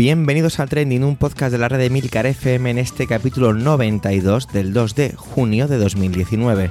Bienvenidos 0.00 0.60
a 0.60 0.66
Trending, 0.66 1.04
un 1.04 1.16
podcast 1.16 1.52
de 1.52 1.58
la 1.58 1.68
red 1.68 1.78
de 1.78 1.90
Milcar 1.90 2.24
FM 2.24 2.70
en 2.70 2.78
este 2.78 3.06
capítulo 3.06 3.52
92 3.52 4.48
del 4.50 4.72
2 4.72 4.94
de 4.94 5.12
junio 5.14 5.68
de 5.68 5.76
2019. 5.76 6.70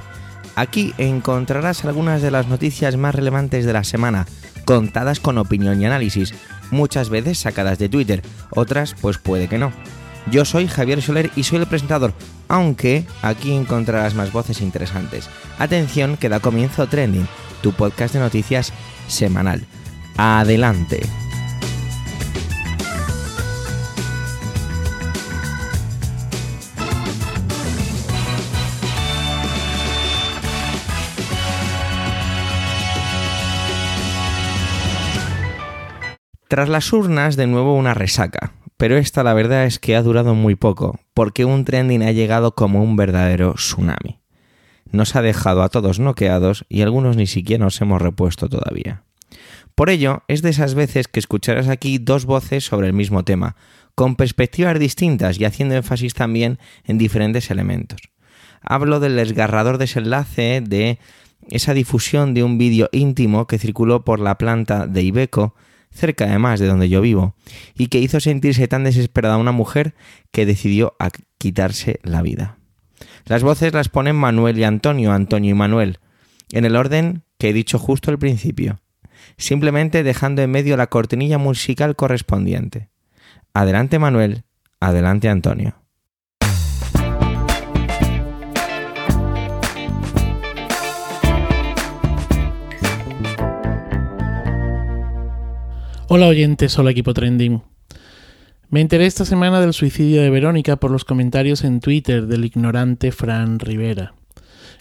Aquí 0.56 0.92
encontrarás 0.98 1.84
algunas 1.84 2.22
de 2.22 2.32
las 2.32 2.48
noticias 2.48 2.96
más 2.96 3.14
relevantes 3.14 3.64
de 3.64 3.72
la 3.72 3.84
semana, 3.84 4.26
contadas 4.64 5.20
con 5.20 5.38
opinión 5.38 5.80
y 5.80 5.86
análisis, 5.86 6.34
muchas 6.72 7.08
veces 7.08 7.38
sacadas 7.38 7.78
de 7.78 7.88
Twitter, 7.88 8.22
otras 8.50 8.96
pues 9.00 9.18
puede 9.18 9.46
que 9.46 9.58
no. 9.58 9.72
Yo 10.28 10.44
soy 10.44 10.66
Javier 10.66 11.00
Soler 11.00 11.30
y 11.36 11.44
soy 11.44 11.60
el 11.60 11.66
presentador, 11.66 12.14
aunque 12.48 13.06
aquí 13.22 13.52
encontrarás 13.52 14.16
más 14.16 14.32
voces 14.32 14.60
interesantes. 14.60 15.30
Atención 15.60 16.16
que 16.16 16.28
da 16.28 16.40
comienzo 16.40 16.88
Trending, 16.88 17.28
tu 17.62 17.70
podcast 17.74 18.12
de 18.12 18.18
noticias 18.18 18.72
semanal. 19.06 19.64
Adelante. 20.16 21.02
Tras 36.50 36.68
las 36.68 36.92
urnas, 36.92 37.36
de 37.36 37.46
nuevo 37.46 37.76
una 37.76 37.94
resaca, 37.94 38.54
pero 38.76 38.96
esta 38.96 39.22
la 39.22 39.34
verdad 39.34 39.66
es 39.66 39.78
que 39.78 39.94
ha 39.94 40.02
durado 40.02 40.34
muy 40.34 40.56
poco, 40.56 40.98
porque 41.14 41.44
un 41.44 41.64
trending 41.64 42.02
ha 42.02 42.10
llegado 42.10 42.56
como 42.56 42.82
un 42.82 42.96
verdadero 42.96 43.54
tsunami. 43.54 44.18
Nos 44.90 45.14
ha 45.14 45.22
dejado 45.22 45.62
a 45.62 45.68
todos 45.68 46.00
noqueados 46.00 46.64
y 46.68 46.82
algunos 46.82 47.16
ni 47.16 47.28
siquiera 47.28 47.62
nos 47.62 47.80
hemos 47.80 48.02
repuesto 48.02 48.48
todavía. 48.48 49.04
Por 49.76 49.90
ello, 49.90 50.24
es 50.26 50.42
de 50.42 50.50
esas 50.50 50.74
veces 50.74 51.06
que 51.06 51.20
escucharás 51.20 51.68
aquí 51.68 51.98
dos 51.98 52.24
voces 52.24 52.64
sobre 52.64 52.88
el 52.88 52.94
mismo 52.94 53.24
tema, 53.24 53.54
con 53.94 54.16
perspectivas 54.16 54.76
distintas 54.76 55.38
y 55.38 55.44
haciendo 55.44 55.76
énfasis 55.76 56.14
también 56.14 56.58
en 56.82 56.98
diferentes 56.98 57.48
elementos. 57.52 58.00
Hablo 58.60 58.98
del 58.98 59.14
desgarrador 59.14 59.78
desenlace 59.78 60.64
de 60.66 60.98
esa 61.48 61.74
difusión 61.74 62.34
de 62.34 62.42
un 62.42 62.58
vídeo 62.58 62.88
íntimo 62.90 63.46
que 63.46 63.60
circuló 63.60 64.04
por 64.04 64.18
la 64.18 64.36
planta 64.36 64.88
de 64.88 65.02
Ibeco 65.02 65.54
cerca 65.92 66.24
además 66.24 66.60
de 66.60 66.66
donde 66.66 66.88
yo 66.88 67.00
vivo, 67.00 67.34
y 67.74 67.88
que 67.88 67.98
hizo 67.98 68.20
sentirse 68.20 68.68
tan 68.68 68.84
desesperada 68.84 69.36
una 69.36 69.52
mujer 69.52 69.94
que 70.30 70.46
decidió 70.46 70.94
quitarse 71.38 72.00
la 72.02 72.22
vida. 72.22 72.58
Las 73.24 73.42
voces 73.42 73.72
las 73.72 73.88
ponen 73.88 74.16
Manuel 74.16 74.58
y 74.58 74.64
Antonio, 74.64 75.12
Antonio 75.12 75.50
y 75.50 75.54
Manuel, 75.54 75.98
en 76.52 76.64
el 76.64 76.76
orden 76.76 77.22
que 77.38 77.50
he 77.50 77.52
dicho 77.52 77.78
justo 77.78 78.10
al 78.10 78.18
principio, 78.18 78.80
simplemente 79.36 80.02
dejando 80.02 80.42
en 80.42 80.50
medio 80.50 80.76
la 80.76 80.88
cortinilla 80.88 81.38
musical 81.38 81.96
correspondiente. 81.96 82.88
Adelante 83.54 83.98
Manuel, 83.98 84.44
adelante 84.80 85.28
Antonio. 85.28 85.74
Hola 96.12 96.26
oyentes, 96.26 96.76
hola 96.76 96.90
equipo 96.90 97.14
trending. 97.14 97.62
Me 98.68 98.80
enteré 98.80 99.06
esta 99.06 99.24
semana 99.24 99.60
del 99.60 99.72
suicidio 99.72 100.20
de 100.22 100.28
Verónica 100.28 100.74
por 100.74 100.90
los 100.90 101.04
comentarios 101.04 101.62
en 101.62 101.78
Twitter 101.78 102.26
del 102.26 102.44
ignorante 102.44 103.12
Fran 103.12 103.60
Rivera. 103.60 104.14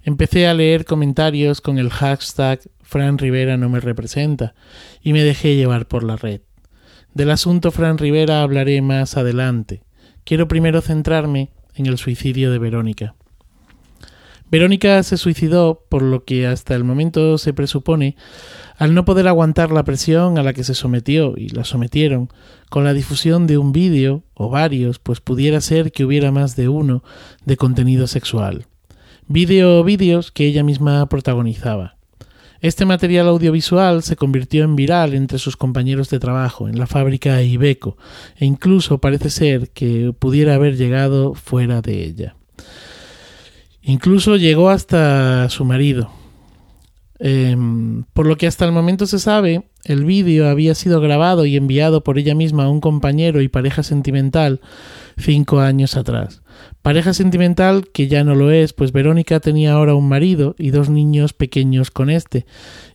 Empecé 0.02 0.48
a 0.48 0.56
leer 0.56 0.86
comentarios 0.86 1.62
con 1.62 1.78
el 1.78 1.92
hashtag 1.92 2.62
Fran 2.82 3.20
Rivera 3.20 3.58
no 3.58 3.70
me 3.70 3.80
representa 3.80 4.56
y 5.04 5.14
me 5.14 5.22
dejé 5.22 5.56
llevar 5.56 5.88
por 5.88 6.04
la 6.04 6.16
red. 6.16 6.42
Del 7.14 7.30
asunto 7.30 7.70
Fran 7.70 8.00
Rivera 8.00 8.42
hablaré 8.42 8.82
más 8.82 9.16
adelante. 9.16 9.84
Quiero 10.24 10.48
primero 10.48 10.82
centrarme 10.82 11.52
en 11.76 11.86
el 11.86 12.00
suicidio 12.00 12.52
de 12.52 12.58
Verónica. 12.58 13.14
Verónica 14.52 15.04
se 15.04 15.18
suicidó, 15.18 15.86
por 15.90 16.02
lo 16.02 16.24
que 16.26 16.48
hasta 16.48 16.74
el 16.74 16.84
momento 16.84 17.38
se 17.38 17.54
presupone, 17.54 18.16
al 18.80 18.94
no 18.94 19.04
poder 19.04 19.28
aguantar 19.28 19.72
la 19.72 19.84
presión 19.84 20.38
a 20.38 20.44
la 20.44 20.54
que 20.54 20.64
se 20.64 20.74
sometió 20.74 21.34
y 21.36 21.50
la 21.50 21.66
sometieron, 21.66 22.30
con 22.70 22.86
la 22.86 22.94
difusión 22.94 23.46
de 23.46 23.58
un 23.58 23.74
vídeo, 23.74 24.24
o 24.34 24.50
varios, 24.50 25.00
pues 25.00 25.20
pudiera 25.20 25.60
ser 25.60 25.92
que 25.92 26.06
hubiera 26.06 26.32
más 26.32 26.56
de 26.56 26.70
uno, 26.70 27.04
de 27.46 27.58
contenido 27.58 28.08
sexual. 28.08 28.68
Vídeo 29.28 29.80
o 29.80 29.84
vídeos 29.84 30.32
que 30.32 30.46
ella 30.46 30.64
misma 30.64 31.06
protagonizaba. 31.10 31.98
Este 32.62 32.86
material 32.86 33.28
audiovisual 33.28 34.02
se 34.02 34.16
convirtió 34.16 34.64
en 34.64 34.78
viral 34.78 35.14
entre 35.14 35.40
sus 35.40 35.58
compañeros 35.58 36.10
de 36.10 36.20
trabajo 36.20 36.70
en 36.70 36.80
la 36.80 36.88
fábrica 36.88 37.42
Ibeco, 37.42 37.98
e 38.38 38.46
incluso 38.46 39.00
parece 39.00 39.30
ser 39.30 39.72
que 39.72 40.14
pudiera 40.18 40.56
haber 40.56 40.78
llegado 40.78 41.34
fuera 41.34 41.82
de 41.82 42.06
ella. 42.06 42.36
Incluso 43.82 44.38
llegó 44.38 44.70
hasta 44.70 45.50
su 45.50 45.66
marido. 45.66 46.19
Em, 47.22 48.04
por 48.14 48.26
lo 48.26 48.38
que 48.38 48.48
hasta 48.48 48.64
el 48.64 48.72
momento 48.72 49.06
se 49.06 49.20
sabe, 49.20 49.70
el 49.84 50.06
vídeo 50.06 50.48
había 50.48 50.74
sido 50.74 51.02
grabado 51.02 51.46
y 51.46 51.58
enviado 51.58 52.02
por 52.02 52.18
ella 52.18 52.34
misma 52.34 52.64
a 52.64 52.70
un 52.70 52.80
compañero 52.80 53.42
y 53.42 53.50
pareja 53.50 53.84
sentimental 53.84 54.62
cinco 55.18 55.60
años 55.60 55.98
atrás. 55.98 56.42
Pareja 56.82 57.14
sentimental 57.14 57.90
que 57.92 58.08
ya 58.08 58.24
no 58.24 58.36
lo 58.36 58.52
es, 58.52 58.72
pues 58.72 58.94
Verónica 58.94 59.42
tenía 59.42 59.74
ahora 59.74 59.96
un 59.96 60.08
marido 60.08 60.56
y 60.58 60.72
dos 60.72 60.90
niños 60.90 61.34
pequeños 61.34 61.92
con 61.92 62.10
este, 62.10 62.46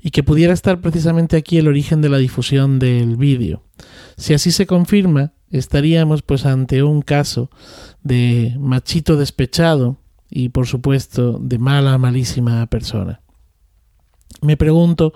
y 0.00 0.10
que 0.10 0.22
pudiera 0.22 0.54
estar 0.54 0.80
precisamente 0.80 1.36
aquí 1.36 1.58
el 1.58 1.68
origen 1.68 2.00
de 2.00 2.08
la 2.08 2.18
difusión 2.18 2.78
del 2.78 3.16
vídeo. 3.16 3.62
Si 4.16 4.32
así 4.32 4.52
se 4.52 4.66
confirma, 4.66 5.32
estaríamos 5.50 6.22
pues 6.22 6.46
ante 6.46 6.82
un 6.82 7.02
caso 7.02 7.50
de 8.02 8.56
machito 8.58 9.16
despechado 9.16 9.98
y 10.30 10.48
por 10.48 10.66
supuesto 10.66 11.38
de 11.38 11.58
mala, 11.58 11.98
malísima 11.98 12.66
persona. 12.66 13.23
Me 14.44 14.58
pregunto 14.58 15.14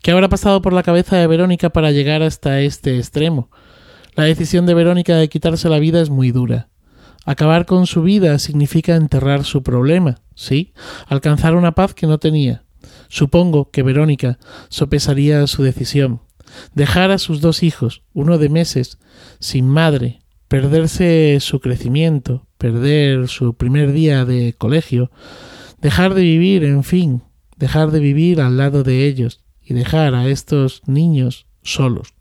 qué 0.00 0.10
habrá 0.10 0.30
pasado 0.30 0.62
por 0.62 0.72
la 0.72 0.82
cabeza 0.82 1.18
de 1.18 1.26
Verónica 1.26 1.68
para 1.68 1.90
llegar 1.90 2.22
hasta 2.22 2.62
este 2.62 2.96
extremo. 2.96 3.50
La 4.14 4.24
decisión 4.24 4.64
de 4.64 4.72
Verónica 4.72 5.16
de 5.16 5.28
quitarse 5.28 5.68
la 5.68 5.78
vida 5.78 6.00
es 6.00 6.08
muy 6.08 6.32
dura. 6.32 6.70
Acabar 7.26 7.66
con 7.66 7.86
su 7.86 8.02
vida 8.02 8.38
significa 8.38 8.96
enterrar 8.96 9.44
su 9.44 9.62
problema, 9.62 10.22
sí, 10.34 10.72
alcanzar 11.08 11.56
una 11.56 11.72
paz 11.72 11.92
que 11.92 12.06
no 12.06 12.16
tenía. 12.16 12.64
Supongo 13.08 13.70
que 13.70 13.82
Verónica 13.82 14.38
sopesaría 14.70 15.46
su 15.46 15.62
decisión. 15.62 16.22
Dejar 16.74 17.10
a 17.10 17.18
sus 17.18 17.42
dos 17.42 17.62
hijos, 17.62 18.02
uno 18.14 18.38
de 18.38 18.48
meses, 18.48 18.98
sin 19.40 19.68
madre, 19.68 20.22
perderse 20.48 21.36
su 21.40 21.60
crecimiento, 21.60 22.46
perder 22.56 23.28
su 23.28 23.52
primer 23.52 23.92
día 23.92 24.24
de 24.24 24.54
colegio, 24.56 25.10
dejar 25.82 26.14
de 26.14 26.22
vivir, 26.22 26.64
en 26.64 26.82
fin, 26.82 27.22
dejar 27.60 27.90
de 27.90 28.00
vivir 28.00 28.40
al 28.40 28.56
lado 28.56 28.82
de 28.82 29.06
ellos 29.06 29.42
y 29.62 29.74
dejar 29.74 30.14
a 30.14 30.26
estos 30.26 30.82
niños 30.86 31.46
solos. 31.62 32.14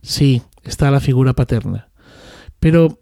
Sí, 0.00 0.42
está 0.62 0.90
la 0.90 1.00
figura 1.00 1.34
paterna. 1.34 1.88
Pero, 2.60 2.98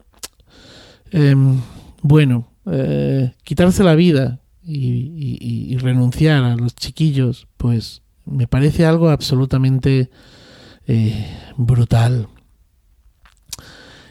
em, 1.11 1.61
bueno, 2.01 2.51
eh, 2.65 3.33
quitarse 3.43 3.83
la 3.83 3.95
vida 3.95 4.41
y, 4.63 5.77
renunciar 5.77 6.43
a 6.43 6.55
los 6.55 6.73
chiquillos, 6.73 7.47
pues 7.57 8.01
me 8.25 8.47
parece 8.47 8.85
algo 8.85 9.09
absolutamente 9.09 10.09
eh, 10.87 11.27
brutal. 11.57 12.27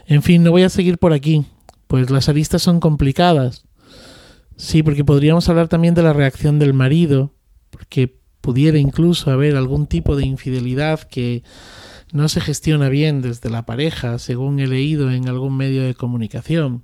En 0.06 0.22
fin, 0.22 0.44
no 0.44 0.52
voy 0.52 0.62
a 0.62 0.68
seguir 0.68 0.98
por 0.98 1.12
aquí, 1.12 1.44
pues 1.88 2.10
las 2.10 2.28
aristas 2.28 2.62
son 2.62 2.78
complicadas. 2.78 3.64
Sí, 4.56 4.84
porque 4.84 5.04
podríamos 5.04 5.48
hablar 5.48 5.66
también 5.66 5.94
de 5.94 6.04
la 6.04 6.12
reacción 6.12 6.60
del 6.60 6.74
marido, 6.74 7.33
porque 7.74 8.16
pudiera 8.40 8.78
incluso 8.78 9.32
haber 9.32 9.56
algún 9.56 9.88
tipo 9.88 10.14
de 10.14 10.24
infidelidad 10.24 11.00
que 11.00 11.42
no 12.12 12.28
se 12.28 12.40
gestiona 12.40 12.88
bien 12.88 13.20
desde 13.20 13.50
la 13.50 13.66
pareja, 13.66 14.20
según 14.20 14.60
he 14.60 14.68
leído 14.68 15.10
en 15.10 15.28
algún 15.28 15.56
medio 15.56 15.82
de 15.82 15.94
comunicación. 15.94 16.82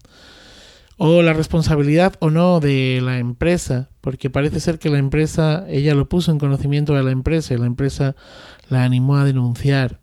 O 0.97 1.23
la 1.23 1.33
responsabilidad 1.33 2.15
o 2.19 2.31
no 2.31 2.59
de 2.59 3.01
la 3.03 3.19
empresa, 3.19 3.89
porque 4.01 4.31
parece 4.31 4.59
ser 4.59 4.81
que 4.81 4.91
la 4.91 4.99
empresa, 4.99 5.65
ella 5.69 5.95
lo 5.95 6.09
puso 6.09 6.33
en 6.33 6.39
conocimiento 6.39 6.95
de 6.95 7.05
la 7.05 7.13
empresa 7.13 7.55
y 7.55 7.59
la 7.59 7.67
empresa 7.67 8.17
la 8.69 8.83
animó 8.83 9.17
a 9.17 9.25
denunciar. 9.25 10.01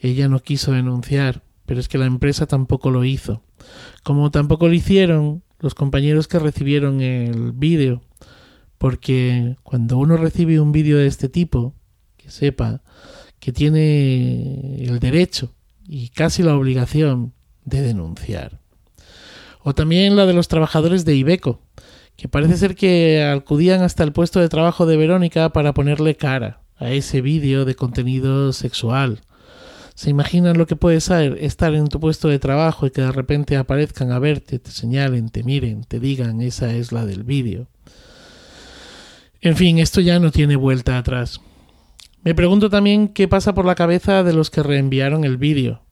Ella 0.00 0.28
no 0.28 0.40
quiso 0.40 0.72
denunciar, 0.72 1.42
pero 1.66 1.78
es 1.78 1.88
que 1.88 1.98
la 1.98 2.06
empresa 2.06 2.46
tampoco 2.46 2.90
lo 2.90 3.04
hizo. 3.04 3.42
Como 4.02 4.32
tampoco 4.32 4.66
lo 4.66 4.74
hicieron 4.74 5.44
los 5.60 5.74
compañeros 5.74 6.26
que 6.26 6.40
recibieron 6.40 7.00
el 7.00 7.52
vídeo, 7.52 8.02
porque 8.80 9.58
cuando 9.62 9.98
uno 9.98 10.16
recibe 10.16 10.58
un 10.58 10.72
vídeo 10.72 10.96
de 10.96 11.06
este 11.06 11.28
tipo, 11.28 11.74
que 12.16 12.30
sepa 12.30 12.80
que 13.38 13.52
tiene 13.52 14.82
el 14.82 15.00
derecho 15.00 15.52
y 15.86 16.08
casi 16.08 16.42
la 16.42 16.56
obligación 16.56 17.34
de 17.66 17.82
denunciar. 17.82 18.62
O 19.62 19.74
también 19.74 20.16
la 20.16 20.24
de 20.24 20.32
los 20.32 20.48
trabajadores 20.48 21.04
de 21.04 21.14
Ibeco, 21.14 21.60
que 22.16 22.26
parece 22.26 22.56
ser 22.56 22.74
que 22.74 23.22
acudían 23.22 23.82
hasta 23.82 24.02
el 24.02 24.14
puesto 24.14 24.40
de 24.40 24.48
trabajo 24.48 24.86
de 24.86 24.96
Verónica 24.96 25.50
para 25.50 25.74
ponerle 25.74 26.16
cara 26.16 26.62
a 26.78 26.90
ese 26.90 27.20
vídeo 27.20 27.66
de 27.66 27.74
contenido 27.74 28.54
sexual 28.54 29.20
¿Se 30.00 30.08
imaginan 30.08 30.56
lo 30.56 30.66
que 30.66 30.76
puede 30.76 30.98
ser 31.02 31.36
estar 31.42 31.74
en 31.74 31.86
tu 31.86 32.00
puesto 32.00 32.28
de 32.28 32.38
trabajo 32.38 32.86
y 32.86 32.90
que 32.90 33.02
de 33.02 33.12
repente 33.12 33.58
aparezcan 33.58 34.12
a 34.12 34.18
verte, 34.18 34.58
te 34.58 34.70
señalen, 34.70 35.28
te 35.28 35.42
miren, 35.42 35.84
te 35.84 36.00
digan 36.00 36.40
esa 36.40 36.72
es 36.72 36.90
la 36.90 37.04
del 37.04 37.22
vídeo? 37.22 37.66
En 39.42 39.56
fin, 39.56 39.78
esto 39.78 40.02
ya 40.02 40.18
no 40.18 40.30
tiene 40.30 40.56
vuelta 40.56 40.98
atrás. 40.98 41.40
Me 42.22 42.34
pregunto 42.34 42.68
también 42.68 43.08
qué 43.08 43.26
pasa 43.26 43.54
por 43.54 43.64
la 43.64 43.74
cabeza 43.74 44.22
de 44.22 44.34
los 44.34 44.50
que 44.50 44.62
reenviaron 44.62 45.24
el 45.24 45.38
vídeo. 45.38 45.82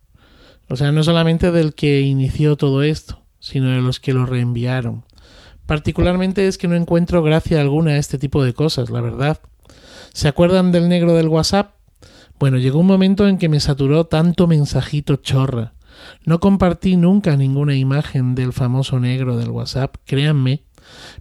O 0.68 0.76
sea, 0.76 0.92
no 0.92 1.02
solamente 1.02 1.50
del 1.50 1.74
que 1.74 2.02
inició 2.02 2.56
todo 2.56 2.82
esto, 2.82 3.22
sino 3.40 3.70
de 3.70 3.80
los 3.80 4.00
que 4.00 4.12
lo 4.12 4.26
reenviaron. 4.26 5.04
Particularmente 5.64 6.46
es 6.46 6.58
que 6.58 6.68
no 6.68 6.74
encuentro 6.74 7.22
gracia 7.22 7.60
alguna 7.60 7.92
a 7.92 7.96
este 7.96 8.18
tipo 8.18 8.44
de 8.44 8.52
cosas, 8.52 8.90
la 8.90 9.00
verdad. 9.00 9.40
¿Se 10.12 10.28
acuerdan 10.28 10.70
del 10.70 10.90
negro 10.90 11.14
del 11.14 11.28
WhatsApp? 11.28 11.72
Bueno, 12.38 12.58
llegó 12.58 12.78
un 12.80 12.86
momento 12.86 13.26
en 13.26 13.38
que 13.38 13.48
me 13.48 13.60
saturó 13.60 14.04
tanto 14.04 14.46
mensajito 14.46 15.16
chorra. 15.16 15.72
No 16.24 16.38
compartí 16.38 16.96
nunca 16.96 17.36
ninguna 17.36 17.74
imagen 17.76 18.34
del 18.34 18.52
famoso 18.52 19.00
negro 19.00 19.38
del 19.38 19.50
WhatsApp, 19.50 19.96
créanme, 20.04 20.64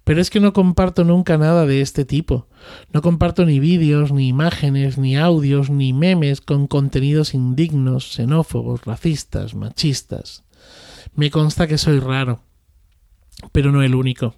pero 0.03 0.21
es 0.21 0.29
que 0.29 0.39
no 0.39 0.53
comparto 0.53 1.03
nunca 1.03 1.37
nada 1.37 1.65
de 1.65 1.81
este 1.81 2.05
tipo. 2.05 2.47
No 2.93 3.01
comparto 3.01 3.45
ni 3.45 3.59
vídeos, 3.59 4.11
ni 4.11 4.27
imágenes, 4.27 4.97
ni 4.97 5.17
audios, 5.17 5.69
ni 5.69 5.93
memes 5.93 6.41
con 6.41 6.67
contenidos 6.67 7.33
indignos, 7.33 8.13
xenófobos, 8.13 8.85
racistas, 8.85 9.53
machistas. 9.53 10.43
Me 11.13 11.31
consta 11.31 11.67
que 11.67 11.77
soy 11.77 11.99
raro, 11.99 12.41
pero 13.51 13.71
no 13.71 13.83
el 13.83 13.95
único. 13.95 14.35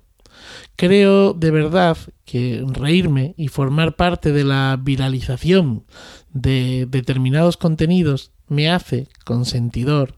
Creo 0.75 1.33
de 1.33 1.51
verdad 1.51 1.97
que 2.25 2.65
reírme 2.67 3.33
y 3.37 3.49
formar 3.49 3.95
parte 3.95 4.31
de 4.31 4.43
la 4.43 4.79
viralización 4.81 5.85
de 6.31 6.87
determinados 6.89 7.57
contenidos 7.57 8.31
me 8.47 8.69
hace 8.69 9.07
consentidor, 9.25 10.15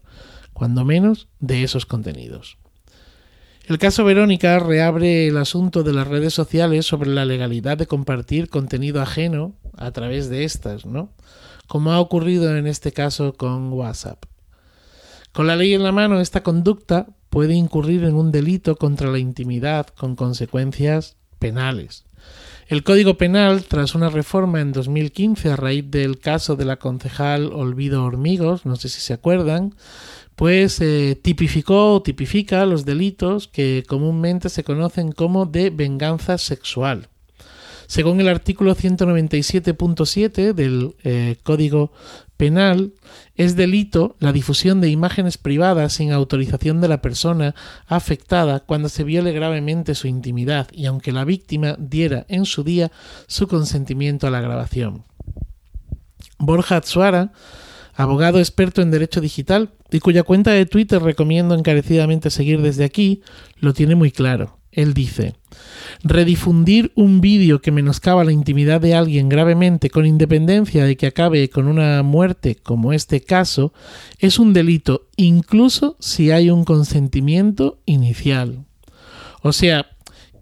cuando 0.52 0.84
menos, 0.84 1.28
de 1.40 1.64
esos 1.64 1.86
contenidos. 1.86 2.58
El 3.66 3.78
caso 3.78 4.04
Verónica 4.04 4.58
reabre 4.58 5.28
el 5.28 5.36
asunto 5.36 5.84
de 5.84 5.92
las 5.92 6.08
redes 6.08 6.34
sociales 6.34 6.84
sobre 6.84 7.10
la 7.10 7.24
legalidad 7.24 7.78
de 7.78 7.86
compartir 7.86 8.48
contenido 8.48 9.00
ajeno 9.00 9.54
a 9.76 9.92
través 9.92 10.28
de 10.28 10.42
estas, 10.42 10.84
¿no? 10.84 11.12
Como 11.68 11.92
ha 11.92 12.00
ocurrido 12.00 12.56
en 12.56 12.66
este 12.66 12.90
caso 12.92 13.34
con 13.34 13.72
WhatsApp. 13.72 14.24
Con 15.32 15.46
la 15.46 15.56
ley 15.56 15.74
en 15.74 15.84
la 15.84 15.92
mano, 15.92 16.20
esta 16.20 16.42
conducta 16.42 17.06
puede 17.30 17.54
incurrir 17.54 18.04
en 18.04 18.14
un 18.14 18.32
delito 18.32 18.76
contra 18.76 19.10
la 19.10 19.18
intimidad 19.18 19.86
con 19.86 20.16
consecuencias 20.16 21.16
penales. 21.38 22.04
El 22.68 22.84
Código 22.84 23.16
Penal, 23.16 23.64
tras 23.64 23.94
una 23.94 24.08
reforma 24.08 24.60
en 24.60 24.72
2015 24.72 25.50
a 25.50 25.56
raíz 25.56 25.90
del 25.90 26.18
caso 26.18 26.56
de 26.56 26.64
la 26.64 26.76
concejal 26.76 27.52
Olvido 27.52 28.04
Hormigos, 28.04 28.66
no 28.66 28.76
sé 28.76 28.88
si 28.88 29.00
se 29.00 29.12
acuerdan, 29.12 29.74
pues 30.42 30.80
eh, 30.80 31.16
tipificó 31.22 31.94
o 31.94 32.02
tipifica 32.02 32.66
los 32.66 32.84
delitos 32.84 33.46
que 33.46 33.84
comúnmente 33.86 34.48
se 34.48 34.64
conocen 34.64 35.12
como 35.12 35.46
de 35.46 35.70
venganza 35.70 36.36
sexual. 36.36 37.06
Según 37.86 38.20
el 38.20 38.26
artículo 38.26 38.74
197.7 38.74 40.52
del 40.52 40.96
eh, 41.04 41.36
Código 41.44 41.92
Penal, 42.36 42.92
es 43.36 43.54
delito 43.54 44.16
la 44.18 44.32
difusión 44.32 44.80
de 44.80 44.90
imágenes 44.90 45.38
privadas 45.38 45.92
sin 45.92 46.10
autorización 46.10 46.80
de 46.80 46.88
la 46.88 47.00
persona 47.00 47.54
afectada 47.86 48.58
cuando 48.58 48.88
se 48.88 49.04
viole 49.04 49.30
gravemente 49.30 49.94
su 49.94 50.08
intimidad 50.08 50.66
y 50.72 50.86
aunque 50.86 51.12
la 51.12 51.24
víctima 51.24 51.76
diera 51.78 52.26
en 52.28 52.46
su 52.46 52.64
día 52.64 52.90
su 53.28 53.46
consentimiento 53.46 54.26
a 54.26 54.30
la 54.32 54.40
grabación. 54.40 55.04
Borja 56.38 56.78
Atsuara 56.78 57.30
abogado 57.94 58.38
experto 58.38 58.82
en 58.82 58.90
derecho 58.90 59.20
digital 59.20 59.70
y 59.90 60.00
cuya 60.00 60.22
cuenta 60.22 60.50
de 60.52 60.66
Twitter 60.66 61.02
recomiendo 61.02 61.54
encarecidamente 61.54 62.30
seguir 62.30 62.62
desde 62.62 62.84
aquí, 62.84 63.22
lo 63.58 63.74
tiene 63.74 63.94
muy 63.94 64.10
claro. 64.10 64.58
Él 64.72 64.94
dice, 64.94 65.34
redifundir 66.02 66.92
un 66.94 67.20
vídeo 67.20 67.60
que 67.60 67.70
menoscaba 67.70 68.24
la 68.24 68.32
intimidad 68.32 68.80
de 68.80 68.94
alguien 68.94 69.28
gravemente 69.28 69.90
con 69.90 70.06
independencia 70.06 70.86
de 70.86 70.96
que 70.96 71.06
acabe 71.06 71.50
con 71.50 71.66
una 71.66 72.02
muerte 72.02 72.56
como 72.56 72.94
este 72.94 73.20
caso, 73.20 73.74
es 74.18 74.38
un 74.38 74.54
delito 74.54 75.08
incluso 75.16 75.96
si 76.00 76.30
hay 76.30 76.48
un 76.48 76.64
consentimiento 76.64 77.80
inicial. 77.84 78.64
O 79.42 79.52
sea, 79.52 79.86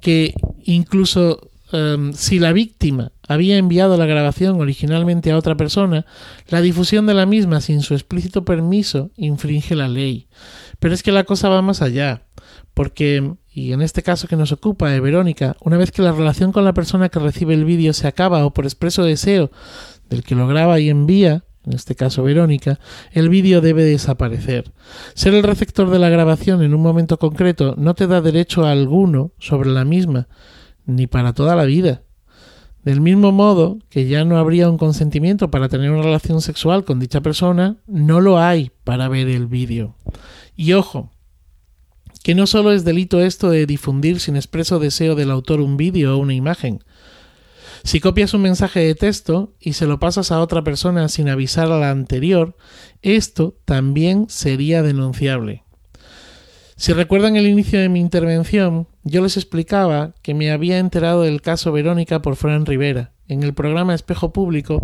que 0.00 0.34
incluso 0.62 1.49
um, 1.72 2.12
si 2.12 2.38
la 2.38 2.52
víctima 2.52 3.12
había 3.28 3.56
enviado 3.58 3.96
la 3.96 4.06
grabación 4.06 4.60
originalmente 4.60 5.30
a 5.30 5.36
otra 5.36 5.56
persona, 5.56 6.06
la 6.48 6.60
difusión 6.60 7.06
de 7.06 7.14
la 7.14 7.26
misma 7.26 7.60
sin 7.60 7.82
su 7.82 7.94
explícito 7.94 8.44
permiso 8.44 9.10
infringe 9.16 9.74
la 9.74 9.88
ley. 9.88 10.28
Pero 10.78 10.94
es 10.94 11.02
que 11.02 11.12
la 11.12 11.24
cosa 11.24 11.48
va 11.48 11.62
más 11.62 11.82
allá, 11.82 12.26
porque, 12.74 13.34
y 13.52 13.72
en 13.72 13.82
este 13.82 14.02
caso 14.02 14.28
que 14.28 14.36
nos 14.36 14.52
ocupa 14.52 14.90
de 14.90 15.00
Verónica, 15.00 15.56
una 15.60 15.76
vez 15.76 15.92
que 15.92 16.02
la 16.02 16.12
relación 16.12 16.52
con 16.52 16.64
la 16.64 16.74
persona 16.74 17.08
que 17.08 17.18
recibe 17.18 17.54
el 17.54 17.64
vídeo 17.64 17.92
se 17.92 18.08
acaba 18.08 18.44
o 18.44 18.52
por 18.52 18.64
expreso 18.64 19.04
deseo 19.04 19.50
del 20.08 20.22
que 20.22 20.34
lo 20.34 20.46
graba 20.48 20.80
y 20.80 20.90
envía, 20.90 21.44
en 21.64 21.74
este 21.74 21.94
caso 21.94 22.22
Verónica, 22.22 22.80
el 23.12 23.28
vídeo 23.28 23.60
debe 23.60 23.84
desaparecer. 23.84 24.72
Ser 25.14 25.34
el 25.34 25.42
receptor 25.42 25.90
de 25.90 25.98
la 25.98 26.08
grabación 26.08 26.62
en 26.62 26.74
un 26.74 26.82
momento 26.82 27.18
concreto 27.18 27.74
no 27.76 27.94
te 27.94 28.06
da 28.06 28.20
derecho 28.20 28.66
alguno 28.66 29.32
sobre 29.38 29.70
la 29.70 29.84
misma, 29.84 30.26
ni 30.86 31.06
para 31.06 31.32
toda 31.32 31.56
la 31.56 31.64
vida. 31.64 32.02
Del 32.82 33.00
mismo 33.00 33.30
modo 33.30 33.78
que 33.90 34.08
ya 34.08 34.24
no 34.24 34.38
habría 34.38 34.70
un 34.70 34.78
consentimiento 34.78 35.50
para 35.50 35.68
tener 35.68 35.90
una 35.90 36.02
relación 36.02 36.40
sexual 36.40 36.84
con 36.84 36.98
dicha 36.98 37.20
persona, 37.20 37.76
no 37.86 38.20
lo 38.20 38.38
hay 38.38 38.70
para 38.84 39.08
ver 39.08 39.28
el 39.28 39.46
vídeo. 39.46 39.96
Y 40.56 40.72
ojo, 40.72 41.10
que 42.22 42.34
no 42.34 42.46
solo 42.46 42.72
es 42.72 42.84
delito 42.84 43.20
esto 43.20 43.50
de 43.50 43.66
difundir 43.66 44.20
sin 44.20 44.36
expreso 44.36 44.78
deseo 44.78 45.14
del 45.14 45.30
autor 45.30 45.60
un 45.60 45.76
vídeo 45.76 46.16
o 46.16 46.18
una 46.18 46.34
imagen. 46.34 46.82
Si 47.82 48.00
copias 48.00 48.34
un 48.34 48.42
mensaje 48.42 48.80
de 48.80 48.94
texto 48.94 49.54
y 49.58 49.72
se 49.72 49.86
lo 49.86 49.98
pasas 49.98 50.32
a 50.32 50.40
otra 50.40 50.62
persona 50.62 51.08
sin 51.08 51.28
avisar 51.28 51.72
a 51.72 51.78
la 51.78 51.90
anterior, 51.90 52.56
esto 53.00 53.56
también 53.64 54.26
sería 54.28 54.82
denunciable. 54.82 55.64
Si 56.76 56.92
recuerdan 56.92 57.36
el 57.36 57.46
inicio 57.46 57.80
de 57.80 57.88
mi 57.88 58.00
intervención, 58.00 58.88
yo 59.02 59.22
les 59.22 59.36
explicaba 59.36 60.14
que 60.22 60.34
me 60.34 60.50
había 60.50 60.78
enterado 60.78 61.22
del 61.22 61.42
caso 61.42 61.72
Verónica 61.72 62.22
por 62.22 62.36
Fran 62.36 62.66
Rivera. 62.66 63.12
En 63.28 63.42
el 63.42 63.54
programa 63.54 63.94
Espejo 63.94 64.32
Público, 64.32 64.80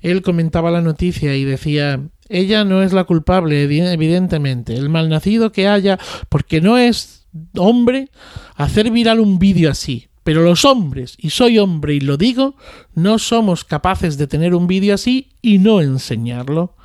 él 0.00 0.22
comentaba 0.22 0.70
la 0.70 0.80
noticia 0.80 1.36
y 1.36 1.44
decía 1.44 2.00
ella 2.28 2.64
no 2.64 2.82
es 2.82 2.92
la 2.92 3.04
culpable, 3.04 3.62
evidentemente. 3.62 4.74
El 4.74 4.88
malnacido 4.88 5.52
que 5.52 5.68
haya, 5.68 5.98
porque 6.28 6.60
no 6.60 6.78
es 6.78 7.26
hombre, 7.56 8.10
hacer 8.56 8.90
viral 8.90 9.20
un 9.20 9.38
vídeo 9.38 9.70
así. 9.70 10.08
Pero 10.22 10.42
los 10.42 10.64
hombres, 10.64 11.16
y 11.18 11.30
soy 11.30 11.58
hombre 11.58 11.94
y 11.94 12.00
lo 12.00 12.16
digo, 12.16 12.56
no 12.94 13.18
somos 13.18 13.64
capaces 13.64 14.16
de 14.16 14.26
tener 14.26 14.54
un 14.54 14.66
vídeo 14.66 14.94
así 14.94 15.32
y 15.42 15.58
no 15.58 15.82
enseñarlo. 15.82 16.76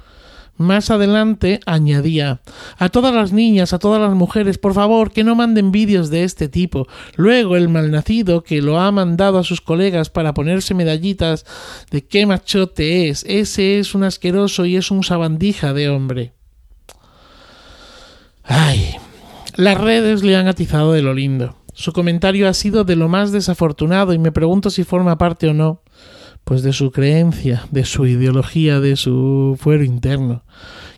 Más 0.59 0.91
adelante 0.91 1.61
añadía 1.65 2.41
a 2.77 2.89
todas 2.89 3.15
las 3.15 3.31
niñas, 3.31 3.71
a 3.71 3.79
todas 3.79 4.01
las 4.01 4.13
mujeres, 4.13 4.57
por 4.57 4.73
favor, 4.73 5.13
que 5.13 5.23
no 5.23 5.33
manden 5.33 5.71
vídeos 5.71 6.09
de 6.09 6.25
este 6.25 6.49
tipo. 6.49 6.85
Luego 7.15 7.55
el 7.55 7.69
malnacido 7.69 8.43
que 8.43 8.61
lo 8.61 8.77
ha 8.77 8.91
mandado 8.91 9.37
a 9.37 9.45
sus 9.45 9.61
colegas 9.61 10.09
para 10.09 10.33
ponerse 10.33 10.73
medallitas 10.73 11.45
de 11.91 12.05
qué 12.05 12.25
machote 12.25 13.07
es. 13.07 13.23
Ese 13.25 13.79
es 13.79 13.95
un 13.95 14.03
asqueroso 14.03 14.65
y 14.65 14.75
es 14.75 14.91
un 14.91 15.05
sabandija 15.05 15.71
de 15.73 15.87
hombre. 15.87 16.33
Ay, 18.43 18.97
las 19.55 19.79
redes 19.79 20.23
le 20.23 20.35
han 20.35 20.49
atizado 20.49 20.91
de 20.91 21.01
lo 21.01 21.13
lindo. 21.13 21.55
Su 21.73 21.93
comentario 21.93 22.49
ha 22.49 22.53
sido 22.53 22.83
de 22.83 22.97
lo 22.97 23.07
más 23.07 23.31
desafortunado 23.31 24.11
y 24.11 24.19
me 24.19 24.33
pregunto 24.33 24.71
si 24.71 24.83
forma 24.83 25.17
parte 25.17 25.47
o 25.47 25.53
no 25.53 25.83
pues 26.43 26.63
de 26.63 26.73
su 26.73 26.91
creencia, 26.91 27.67
de 27.71 27.85
su 27.85 28.05
ideología, 28.05 28.79
de 28.79 28.95
su 28.95 29.57
fuero 29.59 29.83
interno. 29.83 30.43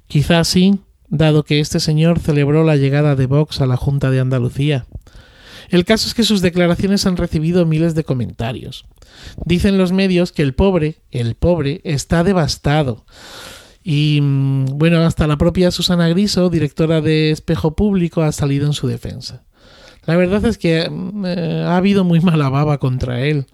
Quizás 0.08 0.48
sí, 0.48 0.80
dado 1.10 1.44
que 1.44 1.60
este 1.60 1.80
señor 1.80 2.20
celebró 2.20 2.64
la 2.64 2.78
llegada 2.78 3.16
de 3.16 3.26
Vox 3.26 3.62
a 3.62 3.66
la 3.66 3.78
Junta 3.78 4.12
de 4.12 4.20
Andalucía. 4.20 4.86
El 5.70 5.86
caso 5.86 6.08
es 6.08 6.14
que 6.14 6.24
sus 6.24 6.42
declaraciones 6.42 7.06
han 7.06 7.18
recibido 7.18 7.66
miles 7.66 7.96
de 7.96 8.04
comentarios. 8.04 8.86
Dicen 9.46 9.78
los 9.78 9.92
medios 9.92 10.32
que 10.32 10.42
el 10.42 10.54
pobre, 10.54 11.02
el 11.12 11.36
pobre, 11.36 11.82
está 11.84 12.24
devastado. 12.24 13.06
Y 13.84 14.20
mm, 14.22 14.66
bueno, 14.78 15.00
hasta 15.02 15.28
la 15.28 15.38
propia 15.38 15.72
Susana 15.72 16.10
Griso, 16.10 16.50
directora 16.50 17.02
de 17.02 17.32
Espejo 17.32 17.76
Público, 17.76 18.22
ha 18.22 18.32
salido 18.32 18.66
en 18.68 18.74
su 18.74 18.88
defensa. 18.88 19.44
La 20.12 20.18
verdad 20.18 20.44
es 20.44 20.58
que 20.58 20.90
mm, 20.90 21.26
eh, 21.26 21.64
ha 21.66 21.78
habido 21.78 22.04
muy 22.04 22.20
mala 22.20 22.50
baba 22.50 22.80
contra 22.80 23.22
él, 23.22 23.46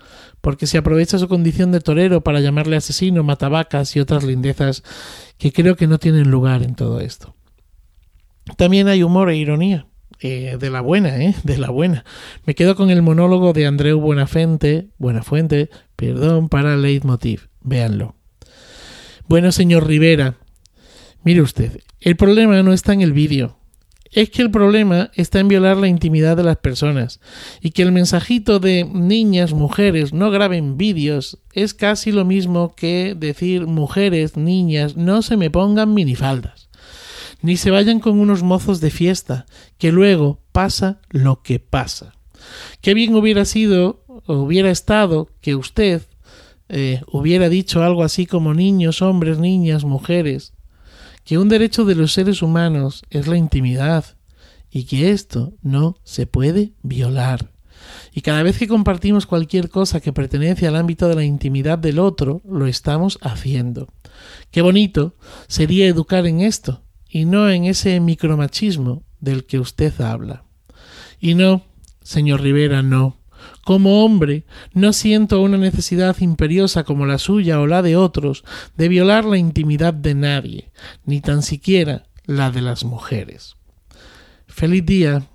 porque 0.41 0.65
se 0.65 0.79
aprovecha 0.79 1.19
su 1.19 1.27
condición 1.27 1.71
de 1.71 1.81
torero 1.81 2.21
para 2.21 2.39
llamarle 2.39 2.77
asesino, 2.77 3.21
matabacas 3.21 3.95
y 3.95 3.99
otras 3.99 4.23
lindezas 4.23 4.81
que 5.37 5.53
creo 5.53 5.75
que 5.75 5.85
no 5.85 5.99
tienen 5.99 6.31
lugar 6.31 6.63
en 6.63 6.73
todo 6.73 6.99
esto. 6.99 7.35
También 8.55 8.87
hay 8.87 9.03
humor 9.03 9.29
e 9.29 9.37
ironía. 9.37 9.85
Eh, 10.19 10.57
de 10.59 10.71
la 10.71 10.81
buena, 10.81 11.21
¿eh? 11.21 11.35
De 11.43 11.59
la 11.59 11.69
buena. 11.69 12.03
Me 12.43 12.55
quedo 12.55 12.75
con 12.75 12.89
el 12.89 13.03
monólogo 13.03 13.53
de 13.53 13.67
Andreu 13.67 13.99
Buenafuente, 13.99 14.87
Buenafuente, 14.97 15.69
perdón, 15.95 16.49
para 16.49 16.75
Leitmotiv. 16.75 17.49
Véanlo. 17.61 18.15
Bueno, 19.27 19.51
señor 19.51 19.85
Rivera, 19.85 20.37
Mire 21.23 21.41
usted, 21.41 21.81
el 21.99 22.15
problema 22.15 22.63
no 22.63 22.73
está 22.73 22.93
en 22.93 23.01
el 23.01 23.13
vídeo. 23.13 23.59
Es 24.11 24.29
que 24.29 24.41
el 24.41 24.51
problema 24.51 25.11
está 25.15 25.39
en 25.39 25.47
violar 25.47 25.77
la 25.77 25.87
intimidad 25.87 26.37
de 26.37 26.43
las 26.43 26.57
personas 26.57 27.19
y 27.61 27.71
que 27.71 27.81
el 27.81 27.91
mensajito 27.91 28.59
de 28.59 28.85
niñas, 28.85 29.53
mujeres, 29.53 30.13
no 30.13 30.31
graben 30.31 30.77
vídeos 30.77 31.39
es 31.53 31.73
casi 31.73 32.11
lo 32.11 32.25
mismo 32.25 32.73
que 32.75 33.15
decir 33.17 33.67
mujeres, 33.67 34.37
niñas, 34.37 34.95
no 34.95 35.21
se 35.21 35.37
me 35.37 35.49
pongan 35.49 35.93
minifaldas. 35.93 36.69
Ni 37.41 37.57
se 37.57 37.71
vayan 37.71 37.99
con 37.99 38.19
unos 38.19 38.43
mozos 38.43 38.81
de 38.81 38.89
fiesta, 38.89 39.45
que 39.77 39.91
luego 39.91 40.41
pasa 40.51 40.99
lo 41.09 41.41
que 41.43 41.59
pasa. 41.59 42.13
Qué 42.81 42.93
bien 42.93 43.15
hubiera 43.15 43.45
sido, 43.45 44.03
o 44.25 44.35
hubiera 44.35 44.71
estado, 44.71 45.29
que 45.41 45.55
usted 45.55 46.01
eh, 46.69 47.01
hubiera 47.11 47.47
dicho 47.49 47.83
algo 47.83 48.03
así 48.03 48.25
como 48.25 48.53
niños, 48.53 49.01
hombres, 49.01 49.37
niñas, 49.39 49.83
mujeres, 49.83 50.53
que 51.27 51.37
un 51.37 51.49
derecho 51.49 51.83
de 51.83 51.93
los 51.93 52.13
seres 52.13 52.41
humanos 52.41 53.03
es 53.09 53.27
la 53.27 53.35
intimidad 53.35 54.05
y 54.71 54.85
que 54.85 55.11
esto 55.11 55.51
no 55.61 55.97
se 56.05 56.25
puede 56.25 56.71
violar. 56.83 57.51
Y 58.13 58.21
cada 58.21 58.43
vez 58.43 58.57
que 58.57 58.69
compartimos 58.69 59.25
cualquier 59.25 59.69
cosa 59.69 59.99
que 59.99 60.13
pertenece 60.13 60.67
al 60.67 60.77
ámbito 60.77 61.09
de 61.09 61.15
la 61.15 61.25
intimidad 61.25 61.77
del 61.79 61.99
otro, 61.99 62.41
lo 62.49 62.65
estamos 62.65 63.19
haciendo. 63.21 63.89
Qué 64.51 64.61
bonito 64.61 65.17
sería 65.49 65.87
educar 65.87 66.25
en 66.25 66.39
esto 66.39 66.85
y 67.09 67.25
no 67.25 67.49
en 67.49 67.65
ese 67.65 67.99
micromachismo 67.99 69.03
del 69.19 69.45
que 69.45 69.59
usted 69.59 69.99
habla. 69.99 70.45
Y 71.19 71.35
no, 71.35 71.65
señor 72.01 72.39
Rivera, 72.39 72.83
no. 72.83 73.16
Como 73.63 74.03
hombre, 74.03 74.45
no 74.73 74.93
siento 74.93 75.41
una 75.41 75.57
necesidad 75.57 76.15
imperiosa 76.19 76.83
como 76.83 77.05
la 77.05 77.17
suya 77.17 77.59
o 77.59 77.67
la 77.67 77.81
de 77.81 77.95
otros 77.95 78.43
de 78.77 78.87
violar 78.87 79.25
la 79.25 79.37
intimidad 79.37 79.93
de 79.93 80.15
nadie, 80.15 80.71
ni 81.05 81.21
tan 81.21 81.41
siquiera 81.41 82.05
la 82.25 82.51
de 82.51 82.61
las 82.61 82.83
mujeres. 82.83 83.55
Feliz 84.47 84.85
día 84.85 85.27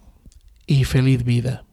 y 0.67 0.85
feliz 0.85 1.25
vida. 1.25 1.65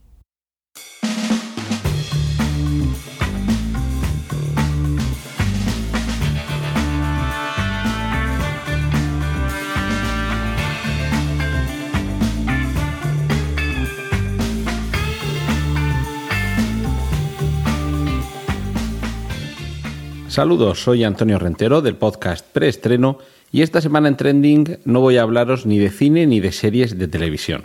Saludos, 20.40 20.82
soy 20.82 21.04
Antonio 21.04 21.38
Rentero 21.38 21.82
del 21.82 21.98
podcast 21.98 22.46
Preestreno 22.54 23.18
y 23.52 23.62
esta 23.62 23.82
semana 23.82 24.08
en 24.08 24.16
Trending 24.16 24.78
no 24.86 25.02
voy 25.02 25.18
a 25.18 25.24
hablaros 25.24 25.66
ni 25.66 25.80
de 25.80 25.90
cine 25.90 26.28
ni 26.28 26.40
de 26.40 26.54
series 26.54 26.98
de 26.98 27.10
televisión. 27.10 27.64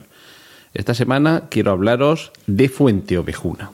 Esta 0.72 0.92
semana 0.92 1.44
quiero 1.50 1.70
hablaros 1.70 2.32
de 2.48 2.68
Fuente 2.68 3.16
Ovejuna, 3.16 3.70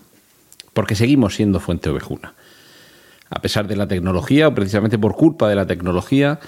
porque 0.75 0.97
seguimos 0.97 1.37
siendo 1.37 1.61
Fuente 1.61 1.89
Ovejuna. 1.89 2.35
A 3.31 3.41
pesar 3.41 3.69
de 3.69 3.77
la 3.77 3.89
tecnología, 3.89 4.49
o 4.49 4.55
precisamente 4.55 4.99
por 4.99 5.17
culpa 5.17 5.49
de 5.49 5.55
la 5.55 5.67
tecnología, 5.67 6.39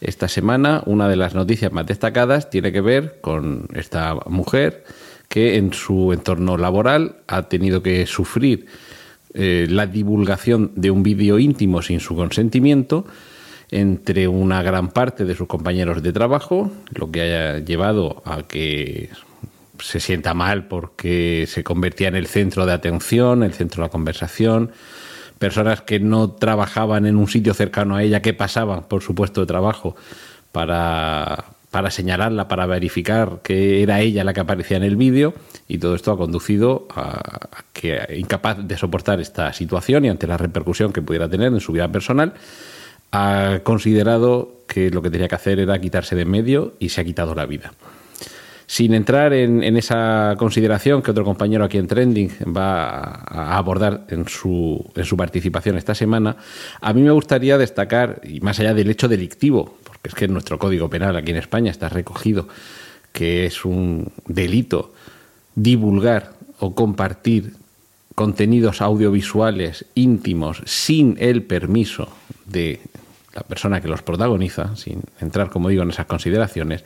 esta 0.00 0.28
semana 0.28 0.82
una 0.86 1.10
de 1.10 1.16
las 1.16 1.34
noticias 1.34 1.72
más 1.72 1.84
destacadas 1.84 2.48
tiene 2.48 2.72
que 2.72 2.80
ver 2.80 3.18
con 3.20 3.68
esta 3.74 4.14
mujer 4.30 4.82
que 5.28 5.56
en 5.56 5.74
su 5.74 6.14
entorno 6.14 6.56
laboral 6.56 7.16
ha 7.26 7.50
tenido 7.50 7.82
que 7.82 8.06
sufrir 8.06 8.64
eh, 9.40 9.68
la 9.70 9.86
divulgación 9.86 10.72
de 10.74 10.90
un 10.90 11.04
vídeo 11.04 11.38
íntimo 11.38 11.80
sin 11.80 12.00
su 12.00 12.16
consentimiento 12.16 13.06
entre 13.70 14.26
una 14.26 14.64
gran 14.64 14.88
parte 14.88 15.24
de 15.24 15.36
sus 15.36 15.46
compañeros 15.46 16.02
de 16.02 16.12
trabajo, 16.12 16.72
lo 16.92 17.12
que 17.12 17.20
haya 17.20 17.58
llevado 17.60 18.20
a 18.24 18.42
que 18.42 19.10
se 19.78 20.00
sienta 20.00 20.34
mal 20.34 20.66
porque 20.66 21.44
se 21.46 21.62
convertía 21.62 22.08
en 22.08 22.16
el 22.16 22.26
centro 22.26 22.66
de 22.66 22.72
atención, 22.72 23.44
el 23.44 23.52
centro 23.52 23.82
de 23.82 23.86
la 23.86 23.92
conversación, 23.92 24.72
personas 25.38 25.82
que 25.82 26.00
no 26.00 26.32
trabajaban 26.32 27.06
en 27.06 27.14
un 27.14 27.28
sitio 27.28 27.54
cercano 27.54 27.94
a 27.94 28.02
ella, 28.02 28.20
que 28.22 28.34
pasaban 28.34 28.88
por 28.88 29.04
su 29.04 29.14
puesto 29.14 29.42
de 29.42 29.46
trabajo 29.46 29.94
para, 30.50 31.44
para 31.70 31.90
señalarla, 31.90 32.48
para 32.48 32.66
verificar 32.66 33.40
que 33.42 33.82
era 33.82 34.00
ella 34.00 34.24
la 34.24 34.32
que 34.32 34.40
aparecía 34.40 34.76
en 34.76 34.84
el 34.84 34.96
vídeo 34.96 35.34
y 35.68 35.78
todo 35.78 35.94
esto 35.94 36.12
ha 36.12 36.16
conducido 36.16 36.88
a 36.94 37.62
que, 37.72 38.00
incapaz 38.16 38.58
de 38.66 38.76
soportar 38.76 39.20
esta 39.20 39.52
situación 39.52 40.04
y 40.04 40.08
ante 40.08 40.26
la 40.26 40.36
repercusión 40.36 40.92
que 40.92 41.02
pudiera 41.02 41.28
tener 41.28 41.52
en 41.52 41.60
su 41.60 41.72
vida 41.72 41.88
personal, 41.88 42.34
ha 43.12 43.60
considerado 43.62 44.62
que 44.66 44.90
lo 44.90 45.02
que 45.02 45.10
tenía 45.10 45.28
que 45.28 45.34
hacer 45.34 45.58
era 45.60 45.78
quitarse 45.78 46.14
de 46.16 46.22
en 46.22 46.30
medio 46.30 46.74
y 46.78 46.90
se 46.90 47.00
ha 47.00 47.04
quitado 47.04 47.34
la 47.34 47.46
vida. 47.46 47.72
Sin 48.66 48.92
entrar 48.92 49.32
en, 49.32 49.62
esa 49.78 50.34
consideración 50.36 51.00
que 51.00 51.10
otro 51.10 51.24
compañero 51.24 51.64
aquí 51.64 51.78
en 51.78 51.86
Trending 51.86 52.30
va 52.54 53.00
a 53.00 53.56
abordar 53.56 54.04
en 54.10 54.28
su, 54.28 54.84
en 54.94 55.06
su 55.06 55.16
participación 55.16 55.78
esta 55.78 55.94
semana, 55.94 56.36
a 56.82 56.92
mí 56.92 57.00
me 57.00 57.10
gustaría 57.10 57.56
destacar, 57.56 58.20
y 58.24 58.40
más 58.40 58.60
allá 58.60 58.74
del 58.74 58.90
hecho 58.90 59.08
delictivo, 59.08 59.78
porque 59.98 60.08
es 60.08 60.14
que 60.14 60.24
en 60.26 60.32
nuestro 60.32 60.58
Código 60.58 60.88
Penal 60.88 61.16
aquí 61.16 61.32
en 61.32 61.38
España 61.38 61.70
está 61.70 61.88
recogido 61.88 62.48
que 63.12 63.46
es 63.46 63.64
un 63.64 64.12
delito 64.26 64.92
divulgar 65.54 66.32
o 66.60 66.74
compartir 66.74 67.54
contenidos 68.14 68.80
audiovisuales 68.80 69.86
íntimos 69.94 70.62
sin 70.66 71.16
el 71.18 71.42
permiso 71.42 72.08
de 72.46 72.80
la 73.34 73.42
persona 73.42 73.80
que 73.80 73.88
los 73.88 74.02
protagoniza, 74.02 74.74
sin 74.76 75.02
entrar, 75.20 75.50
como 75.50 75.68
digo, 75.68 75.82
en 75.82 75.90
esas 75.90 76.06
consideraciones, 76.06 76.84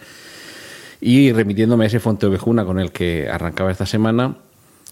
y 1.01 1.33
remitiéndome 1.33 1.85
a 1.85 1.87
ese 1.89 2.01
Fonte 2.01 2.27
Ovejuna 2.27 2.65
con 2.65 2.79
el 2.79 2.93
que 2.93 3.29
arrancaba 3.29 3.71
esta 3.71 3.87
semana, 3.87 4.37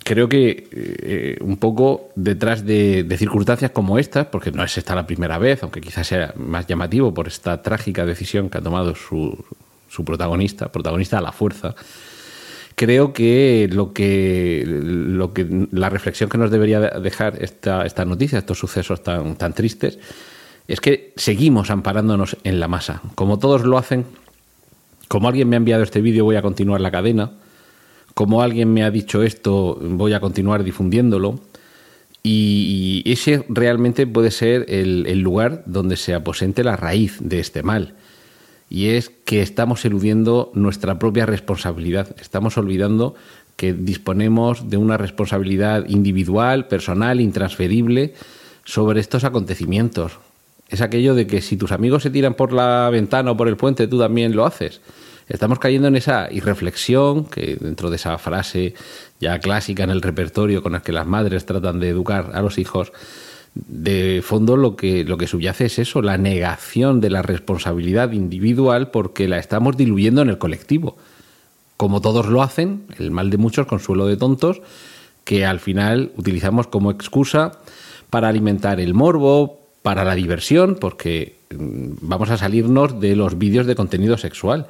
creo 0.04 0.28
que 0.28 0.68
eh, 0.72 1.38
un 1.40 1.56
poco 1.56 2.10
detrás 2.16 2.64
de, 2.64 3.06
circunstancias 3.18 3.70
como 3.70 3.98
estas, 3.98 4.26
porque 4.26 4.52
no 4.52 4.64
es 4.64 4.76
esta 4.76 4.94
la 4.94 5.06
primera 5.06 5.38
vez, 5.38 5.62
aunque 5.62 5.80
quizás 5.80 6.06
sea 6.06 6.32
más 6.36 6.66
llamativo 6.66 7.14
por 7.14 7.28
esta 7.28 7.62
trágica 7.62 8.04
decisión 8.06 8.50
que 8.50 8.58
ha 8.58 8.62
tomado 8.62 8.94
su, 8.94 9.44
su 9.88 10.04
protagonista, 10.04 10.72
protagonista 10.72 11.18
a 11.18 11.20
la 11.20 11.32
fuerza, 11.32 11.74
creo 12.74 13.12
que 13.12 13.68
lo 13.70 13.92
que, 13.92 14.64
lo 14.66 15.32
que 15.32 15.66
la 15.70 15.90
reflexión 15.90 16.30
que 16.30 16.38
nos 16.38 16.50
debería 16.50 16.80
dejar 16.80 17.42
esta, 17.42 17.84
esta 17.84 18.04
noticia, 18.04 18.38
estos 18.38 18.58
sucesos 18.58 19.02
tan, 19.02 19.36
tan 19.36 19.52
tristes, 19.52 19.98
es 20.66 20.80
que 20.80 21.12
seguimos 21.16 21.70
amparándonos 21.70 22.36
en 22.44 22.60
la 22.60 22.68
masa. 22.68 23.02
Como 23.16 23.38
todos 23.38 23.64
lo 23.64 23.76
hacen, 23.76 24.06
como 25.08 25.28
alguien 25.28 25.48
me 25.48 25.56
ha 25.56 25.58
enviado 25.58 25.82
este 25.82 26.00
vídeo, 26.00 26.24
voy 26.24 26.36
a 26.36 26.42
continuar 26.42 26.80
la 26.80 26.90
cadena. 26.90 27.32
Como 28.20 28.42
alguien 28.42 28.70
me 28.70 28.82
ha 28.82 28.90
dicho 28.90 29.22
esto, 29.22 29.78
voy 29.80 30.12
a 30.12 30.20
continuar 30.20 30.62
difundiéndolo. 30.62 31.40
Y, 32.22 33.02
ese 33.06 33.46
realmente 33.48 34.06
puede 34.06 34.30
ser 34.30 34.66
el, 34.68 35.06
el 35.06 35.20
lugar 35.20 35.62
donde 35.64 35.96
se 35.96 36.12
aposente 36.12 36.62
la 36.62 36.76
raíz 36.76 37.16
de 37.20 37.40
este 37.40 37.62
mal. 37.62 37.94
Y 38.68 38.88
es 38.88 39.08
que 39.24 39.40
estamos 39.40 39.86
eludiendo 39.86 40.52
nuestra 40.52 40.98
propia 40.98 41.24
responsabilidad. 41.24 42.14
Estamos 42.20 42.58
olvidando 42.58 43.14
que 43.56 43.72
disponemos 43.72 44.68
de 44.68 44.76
una 44.76 44.98
responsabilidad 44.98 45.88
individual, 45.88 46.68
personal, 46.68 47.22
intransferible 47.22 48.12
sobre 48.66 49.00
estos 49.00 49.24
acontecimientos 49.24 50.18
es 50.70 50.80
aquello 50.80 51.14
de 51.14 51.26
que 51.26 51.40
si 51.42 51.56
tus 51.56 51.72
amigos 51.72 52.04
se 52.04 52.10
tiran 52.10 52.34
por 52.34 52.52
la 52.52 52.88
ventana 52.90 53.32
o 53.32 53.36
por 53.36 53.48
el 53.48 53.56
puente, 53.56 53.88
tú 53.88 53.98
también 53.98 54.36
lo 54.36 54.46
haces. 54.46 54.80
Estamos 55.30 55.60
cayendo 55.60 55.86
en 55.86 55.94
esa 55.94 56.28
irreflexión 56.32 57.24
que 57.24 57.56
dentro 57.60 57.88
de 57.88 57.96
esa 57.96 58.18
frase 58.18 58.74
ya 59.20 59.38
clásica 59.38 59.84
en 59.84 59.90
el 59.90 60.02
repertorio 60.02 60.60
con 60.60 60.72
la 60.72 60.82
que 60.82 60.90
las 60.90 61.06
madres 61.06 61.46
tratan 61.46 61.78
de 61.78 61.88
educar 61.88 62.32
a 62.34 62.42
los 62.42 62.58
hijos, 62.58 62.92
de 63.54 64.22
fondo 64.24 64.56
lo 64.56 64.74
que, 64.74 65.04
lo 65.04 65.16
que 65.18 65.28
subyace 65.28 65.66
es 65.66 65.78
eso, 65.78 66.02
la 66.02 66.18
negación 66.18 67.00
de 67.00 67.10
la 67.10 67.22
responsabilidad 67.22 68.10
individual 68.10 68.90
porque 68.90 69.28
la 69.28 69.38
estamos 69.38 69.76
diluyendo 69.76 70.20
en 70.22 70.30
el 70.30 70.38
colectivo. 70.38 70.96
Como 71.76 72.00
todos 72.00 72.26
lo 72.26 72.42
hacen, 72.42 72.82
el 72.98 73.12
mal 73.12 73.30
de 73.30 73.38
muchos, 73.38 73.68
consuelo 73.68 74.08
de 74.08 74.16
tontos, 74.16 74.62
que 75.22 75.46
al 75.46 75.60
final 75.60 76.10
utilizamos 76.16 76.66
como 76.66 76.90
excusa 76.90 77.52
para 78.10 78.28
alimentar 78.28 78.80
el 78.80 78.94
morbo, 78.94 79.60
para 79.82 80.02
la 80.02 80.16
diversión, 80.16 80.76
porque 80.80 81.36
mm, 81.50 81.92
vamos 82.00 82.30
a 82.30 82.36
salirnos 82.36 83.00
de 83.00 83.14
los 83.14 83.38
vídeos 83.38 83.66
de 83.66 83.76
contenido 83.76 84.18
sexual. 84.18 84.66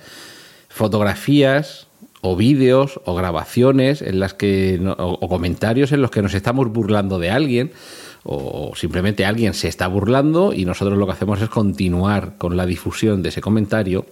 Fotografías 0.70 1.88
o 2.22 2.36
vídeos 2.36 3.00
o 3.04 3.14
grabaciones 3.14 4.02
en 4.02 4.20
las 4.20 4.34
que 4.34 4.80
o, 4.98 5.28
comentarios 5.28 5.92
en 5.92 6.00
los 6.00 6.10
que 6.10 6.22
nos 6.22 6.34
estamos 6.34 6.70
burlando 6.72 7.18
de 7.18 7.30
alguien 7.30 7.72
o 8.22 8.72
simplemente 8.76 9.24
alguien 9.24 9.54
se 9.54 9.68
está 9.68 9.86
burlando 9.86 10.52
y 10.52 10.64
nosotros 10.64 10.98
lo 10.98 11.06
que 11.06 11.12
hacemos 11.12 11.40
es 11.40 11.48
continuar 11.48 12.36
con 12.36 12.56
la 12.56 12.66
difusión 12.66 13.22
de 13.22 13.30
ese 13.30 13.40
comentario 13.40 14.06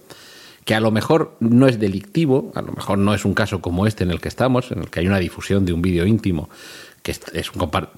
que 0.65 0.75
a 0.75 0.79
lo 0.79 0.91
mejor 0.91 1.35
no 1.39 1.67
es 1.67 1.79
delictivo, 1.79 2.51
a 2.55 2.61
lo 2.61 2.71
mejor 2.73 2.97
no 2.97 3.13
es 3.13 3.25
un 3.25 3.33
caso 3.33 3.61
como 3.61 3.87
este 3.87 4.03
en 4.03 4.11
el 4.11 4.19
que 4.19 4.27
estamos, 4.27 4.71
en 4.71 4.79
el 4.79 4.89
que 4.89 4.99
hay 4.99 5.07
una 5.07 5.19
difusión 5.19 5.65
de 5.65 5.73
un 5.73 5.81
vídeo 5.81 6.05
íntimo 6.05 6.49
que 7.01 7.11
es 7.11 7.51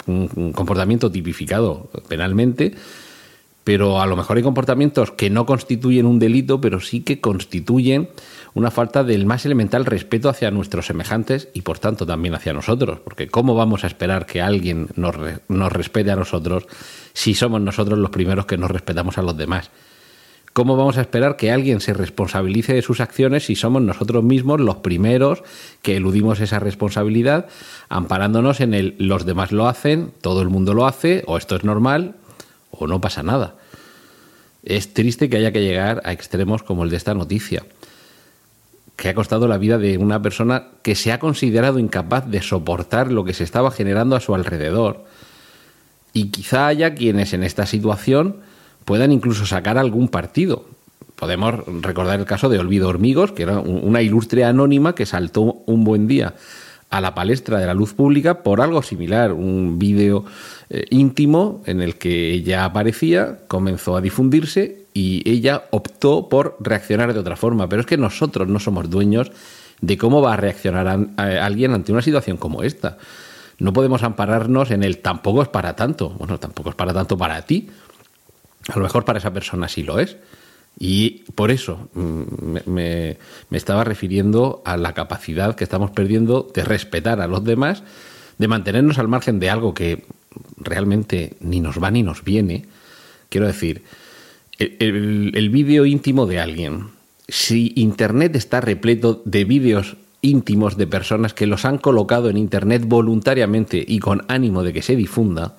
un 0.06 0.52
comportamiento 0.52 1.10
tipificado 1.10 1.90
penalmente, 2.08 2.74
pero 3.64 4.00
a 4.00 4.06
lo 4.06 4.16
mejor 4.16 4.36
hay 4.36 4.42
comportamientos 4.42 5.10
que 5.10 5.30
no 5.30 5.46
constituyen 5.46 6.06
un 6.06 6.18
delito, 6.18 6.60
pero 6.60 6.80
sí 6.80 7.00
que 7.00 7.20
constituyen 7.20 8.08
una 8.54 8.70
falta 8.70 9.04
del 9.04 9.26
más 9.26 9.46
elemental 9.46 9.86
respeto 9.86 10.28
hacia 10.28 10.50
nuestros 10.50 10.86
semejantes 10.86 11.48
y 11.54 11.62
por 11.62 11.78
tanto 11.78 12.06
también 12.06 12.34
hacia 12.34 12.52
nosotros, 12.52 13.00
porque 13.00 13.28
¿cómo 13.28 13.54
vamos 13.54 13.84
a 13.84 13.86
esperar 13.86 14.26
que 14.26 14.42
alguien 14.42 14.88
nos, 14.96 15.16
nos 15.48 15.72
respete 15.72 16.10
a 16.10 16.16
nosotros 16.16 16.66
si 17.14 17.34
somos 17.34 17.60
nosotros 17.60 17.98
los 17.98 18.10
primeros 18.10 18.46
que 18.46 18.58
nos 18.58 18.70
respetamos 18.70 19.18
a 19.18 19.22
los 19.22 19.36
demás? 19.36 19.70
¿Cómo 20.52 20.76
vamos 20.76 20.98
a 20.98 21.00
esperar 21.00 21.36
que 21.36 21.50
alguien 21.50 21.80
se 21.80 21.94
responsabilice 21.94 22.74
de 22.74 22.82
sus 22.82 23.00
acciones 23.00 23.46
si 23.46 23.56
somos 23.56 23.80
nosotros 23.80 24.22
mismos 24.22 24.60
los 24.60 24.76
primeros 24.76 25.42
que 25.80 25.96
eludimos 25.96 26.40
esa 26.40 26.58
responsabilidad, 26.58 27.46
amparándonos 27.88 28.60
en 28.60 28.74
el 28.74 28.94
los 28.98 29.24
demás 29.24 29.50
lo 29.50 29.66
hacen, 29.66 30.12
todo 30.20 30.42
el 30.42 30.50
mundo 30.50 30.74
lo 30.74 30.86
hace, 30.86 31.24
o 31.26 31.38
esto 31.38 31.56
es 31.56 31.64
normal, 31.64 32.16
o 32.70 32.86
no 32.86 33.00
pasa 33.00 33.22
nada? 33.22 33.54
Es 34.62 34.92
triste 34.92 35.30
que 35.30 35.38
haya 35.38 35.52
que 35.52 35.62
llegar 35.62 36.02
a 36.04 36.12
extremos 36.12 36.62
como 36.62 36.84
el 36.84 36.90
de 36.90 36.98
esta 36.98 37.14
noticia, 37.14 37.64
que 38.96 39.08
ha 39.08 39.14
costado 39.14 39.48
la 39.48 39.58
vida 39.58 39.78
de 39.78 39.98
una 39.98 40.20
persona 40.22 40.64
que 40.82 40.94
se 40.94 41.12
ha 41.12 41.18
considerado 41.18 41.78
incapaz 41.78 42.28
de 42.28 42.42
soportar 42.42 43.10
lo 43.10 43.24
que 43.24 43.34
se 43.34 43.44
estaba 43.44 43.70
generando 43.70 44.16
a 44.16 44.20
su 44.20 44.34
alrededor. 44.34 45.04
Y 46.12 46.28
quizá 46.28 46.66
haya 46.66 46.94
quienes 46.94 47.32
en 47.32 47.42
esta 47.42 47.66
situación 47.66 48.36
puedan 48.84 49.12
incluso 49.12 49.46
sacar 49.46 49.78
algún 49.78 50.08
partido. 50.08 50.66
Podemos 51.16 51.54
recordar 51.82 52.18
el 52.18 52.26
caso 52.26 52.48
de 52.48 52.58
Olvido 52.58 52.88
Hormigos, 52.88 53.32
que 53.32 53.44
era 53.44 53.60
una 53.60 54.02
ilustre 54.02 54.44
anónima 54.44 54.94
que 54.94 55.06
saltó 55.06 55.62
un 55.66 55.84
buen 55.84 56.06
día 56.06 56.34
a 56.90 57.00
la 57.00 57.14
palestra 57.14 57.58
de 57.58 57.66
la 57.66 57.74
luz 57.74 57.94
pública 57.94 58.42
por 58.42 58.60
algo 58.60 58.82
similar, 58.82 59.32
un 59.32 59.78
vídeo 59.78 60.26
eh, 60.68 60.84
íntimo 60.90 61.62
en 61.64 61.80
el 61.80 61.96
que 61.96 62.32
ella 62.32 62.66
aparecía, 62.66 63.38
comenzó 63.48 63.96
a 63.96 64.02
difundirse 64.02 64.81
y 64.94 65.28
ella 65.28 65.64
optó 65.70 66.28
por 66.28 66.56
reaccionar 66.60 67.12
de 67.12 67.20
otra 67.20 67.36
forma. 67.36 67.68
Pero 67.68 67.80
es 67.80 67.86
que 67.86 67.96
nosotros 67.96 68.48
no 68.48 68.58
somos 68.58 68.90
dueños 68.90 69.30
de 69.80 69.98
cómo 69.98 70.22
va 70.22 70.34
a 70.34 70.36
reaccionar 70.36 71.08
alguien 71.16 71.72
ante 71.72 71.92
una 71.92 72.02
situación 72.02 72.36
como 72.36 72.62
esta. 72.62 72.98
No 73.58 73.72
podemos 73.72 74.02
ampararnos 74.02 74.70
en 74.70 74.82
el 74.82 74.98
tampoco 74.98 75.42
es 75.42 75.48
para 75.48 75.76
tanto. 75.76 76.10
Bueno, 76.10 76.38
tampoco 76.38 76.70
es 76.70 76.74
para 76.74 76.92
tanto 76.92 77.16
para 77.16 77.42
ti. 77.42 77.68
A 78.68 78.76
lo 78.76 78.82
mejor 78.82 79.04
para 79.04 79.18
esa 79.18 79.32
persona 79.32 79.68
sí 79.68 79.82
lo 79.82 79.98
es. 79.98 80.16
Y 80.78 81.24
por 81.34 81.50
eso 81.50 81.88
mm, 81.94 82.56
me, 82.66 83.18
estaba 83.50 83.84
refiriendo 83.84 84.62
a 84.64 84.76
la 84.76 84.94
capacidad 84.94 85.54
que 85.54 85.64
estamos 85.64 85.90
perdiendo 85.90 86.50
de 86.54 86.64
respetar 86.64 87.20
a 87.20 87.26
los 87.26 87.44
demás, 87.44 87.82
de 88.38 88.48
mantenernos 88.48 88.98
al 88.98 89.08
margen 89.08 89.38
de 89.38 89.50
algo 89.50 89.74
que 89.74 90.04
realmente 90.56 91.36
ni 91.40 91.60
nos 91.60 91.82
va 91.82 91.90
ni 91.90 92.02
nos 92.02 92.24
viene. 92.24 92.66
Quiero 93.28 93.46
decir, 93.46 93.84
el, 94.80 95.32
el 95.34 95.50
vídeo 95.50 95.86
íntimo 95.86 96.26
de 96.26 96.40
alguien. 96.40 96.88
Si 97.28 97.72
Internet 97.76 98.36
está 98.36 98.60
repleto 98.60 99.22
de 99.24 99.44
vídeos 99.44 99.96
íntimos 100.20 100.76
de 100.76 100.86
personas 100.86 101.34
que 101.34 101.46
los 101.46 101.64
han 101.64 101.78
colocado 101.78 102.30
en 102.30 102.36
Internet 102.36 102.84
voluntariamente 102.86 103.84
y 103.86 103.98
con 103.98 104.24
ánimo 104.28 104.62
de 104.62 104.72
que 104.72 104.82
se 104.82 104.96
difunda, 104.96 105.56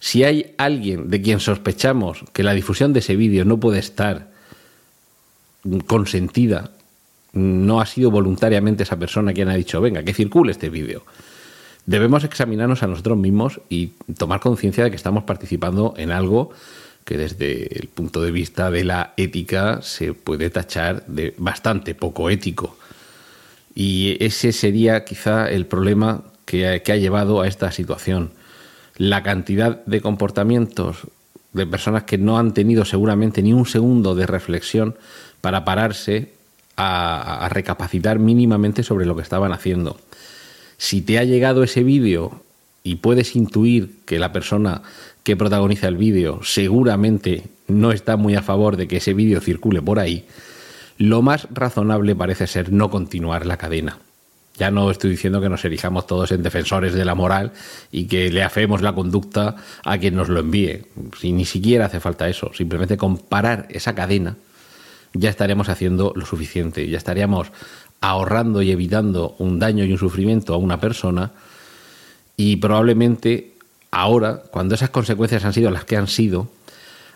si 0.00 0.24
hay 0.24 0.54
alguien 0.58 1.10
de 1.10 1.20
quien 1.20 1.40
sospechamos 1.40 2.24
que 2.32 2.42
la 2.42 2.54
difusión 2.54 2.92
de 2.92 3.00
ese 3.00 3.16
vídeo 3.16 3.44
no 3.44 3.60
puede 3.60 3.78
estar 3.78 4.30
consentida, 5.86 6.70
no 7.32 7.80
ha 7.80 7.86
sido 7.86 8.10
voluntariamente 8.10 8.82
esa 8.82 8.98
persona 8.98 9.32
quien 9.32 9.50
ha 9.50 9.54
dicho, 9.54 9.80
venga, 9.80 10.02
que 10.02 10.14
circule 10.14 10.52
este 10.52 10.70
vídeo. 10.70 11.04
Debemos 11.86 12.24
examinarnos 12.24 12.82
a 12.82 12.86
nosotros 12.86 13.18
mismos 13.18 13.60
y 13.68 13.88
tomar 14.16 14.40
conciencia 14.40 14.84
de 14.84 14.90
que 14.90 14.96
estamos 14.96 15.24
participando 15.24 15.94
en 15.96 16.10
algo 16.10 16.50
que 17.04 17.16
desde 17.16 17.78
el 17.78 17.88
punto 17.88 18.22
de 18.22 18.30
vista 18.30 18.70
de 18.70 18.84
la 18.84 19.14
ética 19.16 19.82
se 19.82 20.14
puede 20.14 20.50
tachar 20.50 21.04
de 21.06 21.34
bastante 21.38 21.94
poco 21.94 22.30
ético. 22.30 22.76
Y 23.74 24.16
ese 24.24 24.52
sería 24.52 25.04
quizá 25.04 25.48
el 25.50 25.66
problema 25.66 26.22
que 26.44 26.66
ha, 26.66 26.96
llevado 26.96 27.40
a 27.40 27.46
esta 27.46 27.70
situación 27.70 28.32
la 28.96 29.22
cantidad 29.22 29.84
de 29.84 30.00
comportamientos 30.00 31.06
de 31.52 31.66
personas 31.66 32.04
que 32.04 32.18
no 32.18 32.38
han 32.38 32.52
tenido 32.52 32.84
seguramente 32.84 33.42
ni 33.42 33.52
un 33.52 33.66
segundo 33.66 34.14
de 34.14 34.26
reflexión 34.26 34.96
para 35.40 35.64
pararse 35.64 36.32
a, 36.76 37.48
recapacitar 37.50 38.18
mínimamente 38.18 38.82
sobre 38.82 39.06
lo 39.06 39.16
que 39.16 39.22
estaban 39.22 39.52
haciendo. 39.52 39.98
Si 40.76 41.02
te 41.02 41.18
ha 41.18 41.24
llegado 41.24 41.62
ese 41.62 41.82
vídeo 41.82 42.42
y 42.82 42.96
puedes 42.96 43.36
intuir 43.36 44.00
que 44.04 44.18
la 44.18 44.32
persona 44.32 44.82
que 45.22 45.36
protagoniza 45.36 45.88
el 45.88 45.96
vídeo 45.96 46.40
seguramente 46.42 47.44
no 47.68 47.92
está 47.92 48.16
muy 48.16 48.34
a 48.34 48.42
favor 48.42 48.76
de 48.76 48.88
que 48.88 48.96
ese 48.98 49.14
vídeo 49.14 49.40
circule 49.40 49.82
por 49.82 49.98
ahí, 49.98 50.24
lo 50.98 51.22
más 51.22 51.48
razonable 51.52 52.14
parece 52.14 52.46
ser 52.46 52.72
no 52.72 52.90
continuar 52.90 53.46
la 53.46 53.56
cadena. 53.56 53.98
Ya 54.58 54.70
no 54.70 54.90
estoy 54.90 55.10
diciendo 55.10 55.40
que 55.40 55.48
nos 55.48 55.64
erijamos 55.64 56.06
todos 56.06 56.32
en 56.32 56.42
defensores 56.42 56.92
de 56.92 57.06
la 57.06 57.14
moral 57.14 57.52
y 57.90 58.04
que 58.04 58.30
le 58.30 58.42
afeemos 58.42 58.82
la 58.82 58.94
conducta 58.94 59.56
a 59.84 59.96
quien 59.96 60.14
nos 60.14 60.28
lo 60.28 60.40
envíe. 60.40 60.84
Si 61.18 61.32
ni 61.32 61.46
siquiera 61.46 61.86
hace 61.86 62.00
falta 62.00 62.28
eso, 62.28 62.52
simplemente 62.52 62.98
comparar 62.98 63.66
esa 63.70 63.94
cadena, 63.94 64.36
ya 65.14 65.30
estaremos 65.30 65.70
haciendo 65.70 66.12
lo 66.14 66.26
suficiente, 66.26 66.86
ya 66.88 66.98
estaríamos 66.98 67.50
ahorrando 68.02 68.60
y 68.60 68.70
evitando 68.70 69.34
un 69.38 69.58
daño 69.58 69.84
y 69.84 69.92
un 69.92 69.98
sufrimiento 69.98 70.52
a 70.52 70.58
una 70.58 70.78
persona 70.78 71.32
y 72.36 72.56
probablemente 72.56 73.49
ahora, 73.90 74.42
cuando 74.50 74.74
esas 74.74 74.90
consecuencias 74.90 75.44
han 75.44 75.52
sido 75.52 75.70
las 75.70 75.84
que 75.84 75.96
han 75.96 76.08
sido, 76.08 76.48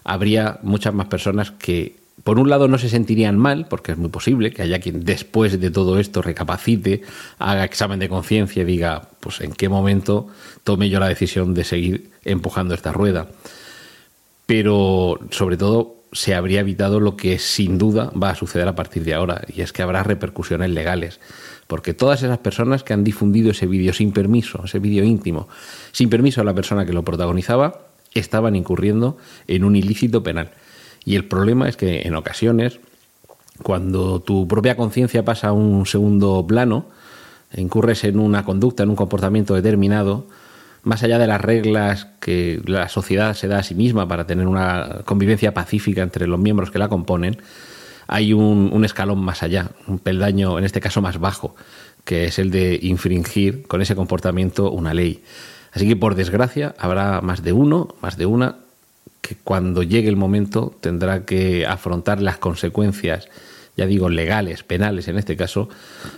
habría 0.05 0.59
muchas 0.63 0.95
más 0.95 1.07
personas 1.07 1.51
que 1.51 1.97
por 2.23 2.39
un 2.39 2.49
lado 2.49 2.69
no 2.69 2.79
se 2.79 2.89
sentirían 2.89 3.37
mal, 3.37 3.67
porque 3.69 3.93
es 3.93 3.99
muy 3.99 4.09
posible 4.09 4.53
que 4.53 4.63
haya 4.63 4.79
quien 4.79 5.05
después 5.05 5.61
de 5.61 5.71
todo 5.71 5.99
esto 5.99 6.23
recapacite, 6.23 7.03
haga 7.39 7.65
examen 7.65 7.99
de 7.99 8.09
conciencia 8.09 8.63
y 8.63 8.67
diga, 8.67 9.09
pues 9.21 9.41
en 9.41 9.53
qué 9.53 9.69
momento 9.69 10.29
tome 10.63 10.89
yo 10.89 11.01
la 11.01 11.09
decisión 11.09 11.55
de 11.55 11.65
seguir 11.65 12.11
empujando 12.25 12.75
esta 12.75 12.93
rueda. 12.93 13.27
Pero 14.47 15.19
sobre 15.31 15.57
todo 15.57 15.97
se 16.13 16.35
habría 16.35 16.61
evitado 16.61 17.01
lo 17.01 17.17
que 17.17 17.39
sin 17.39 17.77
duda 17.77 18.11
va 18.11 18.31
a 18.31 18.37
suceder 18.37 18.69
a 18.69 18.77
partir 18.77 19.05
de 19.05 19.15
ahora, 19.15 19.43
y 19.53 19.63
es 19.63 19.73
que 19.73 19.83
habrá 19.83 20.05
repercusiones 20.05 20.71
legales. 20.71 21.21
Porque 21.67 21.95
todas 21.95 22.23
esas 22.23 22.39
personas 22.39 22.83
que 22.83 22.93
han 22.93 23.05
difundido 23.05 23.51
ese 23.51 23.67
vídeo 23.67 23.93
sin 23.93 24.13
permiso, 24.13 24.63
ese 24.65 24.79
vídeo 24.79 25.05
íntimo, 25.05 25.49
sin 25.93 26.11
permiso 26.11 26.41
a 26.41 26.45
la 26.45 26.55
persona 26.55 26.85
que 26.85 26.93
lo 26.93 27.05
protagonizaba, 27.05 27.87
estaban 28.13 28.55
incurriendo 28.55 29.17
en 29.49 29.65
un 29.65 29.77
ilícito 29.77 30.23
penal. 30.23 30.51
Y 31.05 31.17
el 31.17 31.25
problema 31.25 31.69
es 31.69 31.77
que 31.77 32.03
en 32.03 32.15
ocasiones, 32.15 32.81
cuando 33.63 34.21
tu 34.21 34.49
propia 34.49 34.77
conciencia 34.77 35.25
pasa 35.25 35.49
a 35.49 35.53
un 35.53 35.87
segundo 35.87 36.47
plano, 36.47 36.87
incurres 37.57 38.05
en 38.05 38.19
una 38.19 38.45
conducta, 38.45 38.83
en 38.83 38.91
un 38.91 38.97
comportamiento 38.97 39.55
determinado, 39.55 40.27
más 40.83 41.03
allá 41.03 41.19
de 41.19 41.27
las 41.27 41.41
reglas 41.41 42.09
que 42.21 42.61
la 42.67 42.89
sociedad 42.89 43.35
se 43.35 43.49
da 43.49 43.59
a 43.59 43.63
sí 43.63 43.75
misma 43.75 44.07
para 44.07 44.27
tener 44.27 44.47
una 44.47 45.01
convivencia 45.05 45.55
pacífica 45.55 46.03
entre 46.03 46.27
los 46.27 46.39
miembros 46.39 46.71
que 46.71 46.79
la 46.79 46.89
componen, 46.89 47.39
hay 48.07 48.33
un, 48.33 48.85
escalón 48.85 49.21
más 49.21 49.43
allá, 49.43 49.71
un 49.87 49.99
peldaño, 49.99 50.59
en 50.59 50.65
este 50.65 50.81
caso 50.81 51.01
más 51.01 51.19
bajo, 51.19 51.57
que 52.05 52.25
es 52.25 52.39
el 52.39 52.51
de 52.51 52.79
infringir 52.83 53.67
con 53.67 53.83
ese 53.83 53.95
comportamiento 53.97 54.71
una 54.71 54.95
ley. 54.95 55.23
Así 55.73 55.89
que, 55.89 55.97
por 55.97 56.15
desgracia, 56.15 56.75
habrá 56.79 57.21
más 57.21 57.43
de 57.43 57.53
uno, 57.53 57.95
más 58.01 58.17
de 58.17 58.27
una, 58.27 58.57
que 59.21 59.37
cuando 59.43 59.83
llegue 59.83 60.09
el 60.09 60.17
momento 60.17 60.75
tendrá 60.81 61.25
que 61.25 61.67
afrontar 61.67 62.21
las 62.21 62.39
consecuencias, 62.39 63.29
ya 63.77 63.87
digo, 63.87 64.09
legales, 64.09 64.63
penales 64.63 65.09
en 65.09 65.19
este 65.19 65.37
caso, 65.37 65.69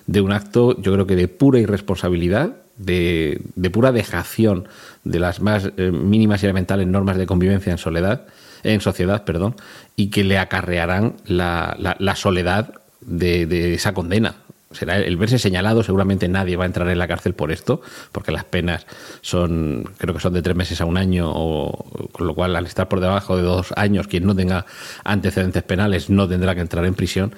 de 0.06 0.20
un 0.20 0.32
acto, 0.32 0.80
yo 0.80 0.92
creo 0.92 1.06
que 1.06 1.16
de 1.16 1.28
pura 1.28 1.60
irresponsabilidad, 1.60 2.56
de, 2.76 3.40
pura 3.72 3.92
dejación 3.92 4.68
de 5.04 5.18
las 5.20 5.40
más 5.40 5.70
eh, 5.76 5.90
mínimas 5.90 6.42
y 6.42 6.46
elementales 6.46 6.86
normas 6.86 7.16
de 7.16 7.26
convivencia 7.26 7.72
en 7.72 7.78
soledad, 7.78 8.26
en 8.72 8.80
sociedad, 8.80 9.24
perdón, 9.24 9.56
y 9.96 10.08
que 10.10 10.24
le 10.24 10.38
acarrearán 10.38 11.14
la, 11.26 12.14
soledad 12.16 12.74
de 13.00 13.74
esa 13.74 13.94
condena, 13.94 14.36
será 14.76 14.98
el 14.98 15.16
verse 15.16 15.38
señalado, 15.38 15.82
seguramente 15.82 16.28
nadie 16.28 16.56
va 16.56 16.64
a 16.64 16.66
entrar 16.66 16.88
en 16.88 16.98
la 16.98 17.08
cárcel 17.08 17.34
por 17.34 17.52
esto, 17.52 17.80
porque 18.12 18.32
las 18.32 18.44
penas 18.44 18.86
son, 19.20 19.90
creo 19.98 20.14
que 20.14 20.20
son 20.20 20.32
de 20.32 20.42
tres 20.42 20.56
meses 20.56 20.80
a 20.80 20.84
un 20.84 20.96
año, 20.96 21.30
o, 21.32 22.10
con 22.12 22.26
lo 22.26 22.34
cual 22.34 22.54
al 22.56 22.66
estar 22.66 22.88
por 22.88 23.00
debajo 23.00 23.36
de 23.36 23.42
dos 23.42 23.72
años, 23.76 24.06
quien 24.06 24.26
no 24.26 24.34
tenga 24.34 24.66
antecedentes 25.04 25.62
penales 25.62 26.10
no 26.10 26.28
tendrá 26.28 26.54
que 26.54 26.60
entrar 26.60 26.84
en 26.84 26.94
prisión. 26.94 27.34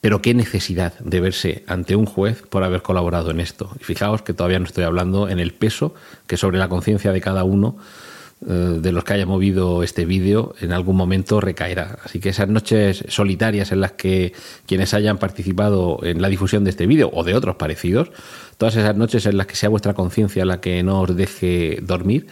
Pero 0.00 0.20
qué 0.20 0.34
necesidad 0.34 0.98
de 0.98 1.20
verse 1.20 1.64
ante 1.68 1.94
un 1.94 2.06
juez 2.06 2.42
por 2.42 2.64
haber 2.64 2.82
colaborado 2.82 3.30
en 3.30 3.38
esto. 3.38 3.70
Y 3.80 3.84
fijaos 3.84 4.22
que 4.22 4.34
todavía 4.34 4.58
no 4.58 4.64
estoy 4.64 4.82
hablando 4.82 5.28
en 5.28 5.38
el 5.38 5.52
peso 5.52 5.94
que 6.26 6.36
sobre 6.36 6.58
la 6.58 6.68
conciencia 6.68 7.12
de 7.12 7.20
cada 7.20 7.44
uno 7.44 7.76
de 8.44 8.92
los 8.92 9.04
que 9.04 9.14
haya 9.14 9.26
movido 9.26 9.82
este 9.82 10.04
vídeo 10.04 10.54
en 10.60 10.72
algún 10.72 10.96
momento 10.96 11.40
recaerá. 11.40 11.98
Así 12.04 12.18
que 12.18 12.30
esas 12.30 12.48
noches 12.48 13.04
solitarias 13.08 13.70
en 13.72 13.80
las 13.80 13.92
que 13.92 14.32
quienes 14.66 14.94
hayan 14.94 15.18
participado 15.18 16.00
en 16.02 16.20
la 16.20 16.28
difusión 16.28 16.64
de 16.64 16.70
este 16.70 16.86
vídeo 16.86 17.10
o 17.12 17.22
de 17.22 17.34
otros 17.34 17.56
parecidos, 17.56 18.10
todas 18.58 18.76
esas 18.76 18.96
noches 18.96 19.26
en 19.26 19.36
las 19.36 19.46
que 19.46 19.56
sea 19.56 19.68
vuestra 19.68 19.94
conciencia 19.94 20.44
la 20.44 20.60
que 20.60 20.82
no 20.82 21.02
os 21.02 21.14
deje 21.14 21.78
dormir, 21.82 22.26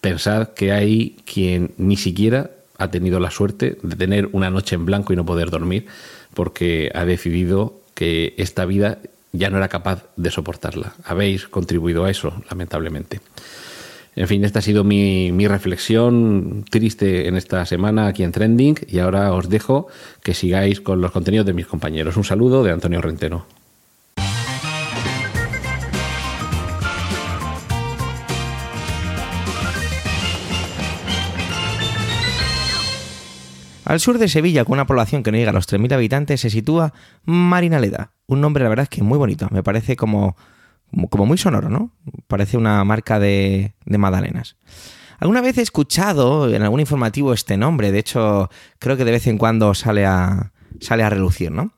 pensad 0.00 0.48
que 0.48 0.72
hay 0.72 1.16
quien 1.24 1.72
ni 1.78 1.96
siquiera 1.96 2.50
ha 2.78 2.90
tenido 2.90 3.20
la 3.20 3.30
suerte 3.30 3.78
de 3.82 3.96
tener 3.96 4.28
una 4.32 4.50
noche 4.50 4.74
en 4.74 4.84
blanco 4.84 5.12
y 5.12 5.16
no 5.16 5.24
poder 5.24 5.50
dormir 5.50 5.86
porque 6.34 6.90
ha 6.94 7.04
decidido 7.04 7.80
que 7.94 8.34
esta 8.38 8.64
vida 8.64 8.98
ya 9.32 9.50
no 9.50 9.56
era 9.56 9.68
capaz 9.68 10.04
de 10.16 10.30
soportarla. 10.30 10.94
Habéis 11.04 11.46
contribuido 11.48 12.04
a 12.04 12.10
eso, 12.10 12.42
lamentablemente. 12.50 13.20
En 14.16 14.28
fin, 14.28 14.44
esta 14.44 14.60
ha 14.60 14.62
sido 14.62 14.84
mi, 14.84 15.30
reflexión 15.48 16.64
triste 16.70 17.26
en 17.26 17.36
esta 17.36 17.66
semana 17.66 18.06
aquí 18.06 18.22
en 18.22 18.30
Trending 18.30 18.76
y 18.86 19.00
ahora 19.00 19.32
os 19.32 19.48
dejo 19.48 19.88
que 20.22 20.34
sigáis 20.34 20.80
con 20.80 21.00
los 21.00 21.10
contenidos 21.10 21.46
de 21.46 21.52
mis 21.52 21.66
compañeros. 21.66 22.16
Un 22.16 22.24
saludo 22.24 22.62
de 22.62 22.70
Antonio 22.70 23.00
Rentero. 23.00 23.46
Al 33.84 34.00
sur 34.00 34.18
de 34.18 34.28
Sevilla, 34.28 34.64
con 34.64 34.74
una 34.74 34.86
población 34.86 35.22
que 35.22 35.30
no 35.30 35.36
llega 35.36 35.50
a 35.50 35.52
los 35.52 35.68
3.000 35.68 35.92
habitantes, 35.92 36.40
se 36.40 36.48
sitúa 36.48 36.94
Marinaleda. 37.24 38.12
Un 38.26 38.40
nombre, 38.40 38.62
la 38.62 38.70
verdad, 38.70 38.84
es 38.84 38.88
que 38.88 39.02
muy 39.02 39.18
bonito. 39.18 39.48
Me 39.50 39.62
parece 39.62 39.94
como, 39.94 40.36
como 41.10 41.26
muy 41.26 41.38
sonoro, 41.38 41.68
¿no? 41.68 41.92
Parece 42.26 42.56
una 42.56 42.82
marca 42.84 43.18
de, 43.18 43.74
de 43.84 43.98
magdalenas. 43.98 44.56
Alguna 45.18 45.40
vez 45.40 45.58
he 45.58 45.62
escuchado 45.62 46.52
en 46.52 46.62
algún 46.62 46.80
informativo 46.80 47.32
este 47.32 47.56
nombre, 47.56 47.92
de 47.92 47.98
hecho, 47.98 48.50
creo 48.78 48.96
que 48.96 49.04
de 49.04 49.12
vez 49.12 49.26
en 49.26 49.38
cuando 49.38 49.74
sale 49.74 50.04
a, 50.04 50.52
sale 50.80 51.02
a 51.02 51.10
relucir, 51.10 51.50
¿no? 51.50 51.72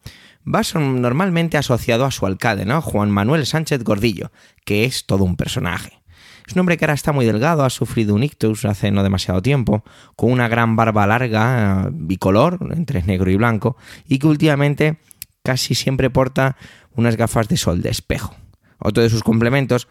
Va 0.47 0.63
normalmente 0.79 1.59
asociado 1.59 2.05
a 2.05 2.11
su 2.11 2.25
alcalde, 2.25 2.65
¿no? 2.65 2.81
Juan 2.81 3.11
Manuel 3.11 3.47
Sánchez 3.47 3.83
Gordillo, 3.83 4.31
que 4.65 4.85
es 4.85 5.07
todo 5.07 5.25
un 5.25 5.37
personaje. 5.37 6.03
Es 6.47 6.55
un 6.55 6.61
hombre 6.61 6.77
que 6.77 6.85
ahora 6.85 6.95
está 6.95 7.13
muy 7.13 7.27
delgado, 7.27 7.65
ha 7.65 7.71
sufrido 7.71 8.15
un 8.15 8.23
ictus 8.23 8.65
hace 8.65 8.93
no 8.93 9.03
demasiado 9.03 9.43
tiempo, 9.43 9.83
con 10.15 10.31
una 10.31 10.47
gran 10.47 10.77
barba 10.77 11.07
larga, 11.07 11.89
bicolor, 11.93 12.59
entre 12.71 13.03
negro 13.03 13.31
y 13.31 13.37
blanco, 13.37 13.77
y 14.07 14.21
que 14.21 14.29
últimamente 14.29 15.01
casi 15.43 15.75
siempre 15.75 16.11
porta 16.11 16.57
unas 16.95 17.17
gafas 17.17 17.49
de 17.49 17.57
sol 17.57 17.83
de 17.83 17.91
espejo. 17.91 18.37
Otro 18.79 19.03
de 19.03 19.11
sus 19.11 19.23
complementos, 19.23 19.89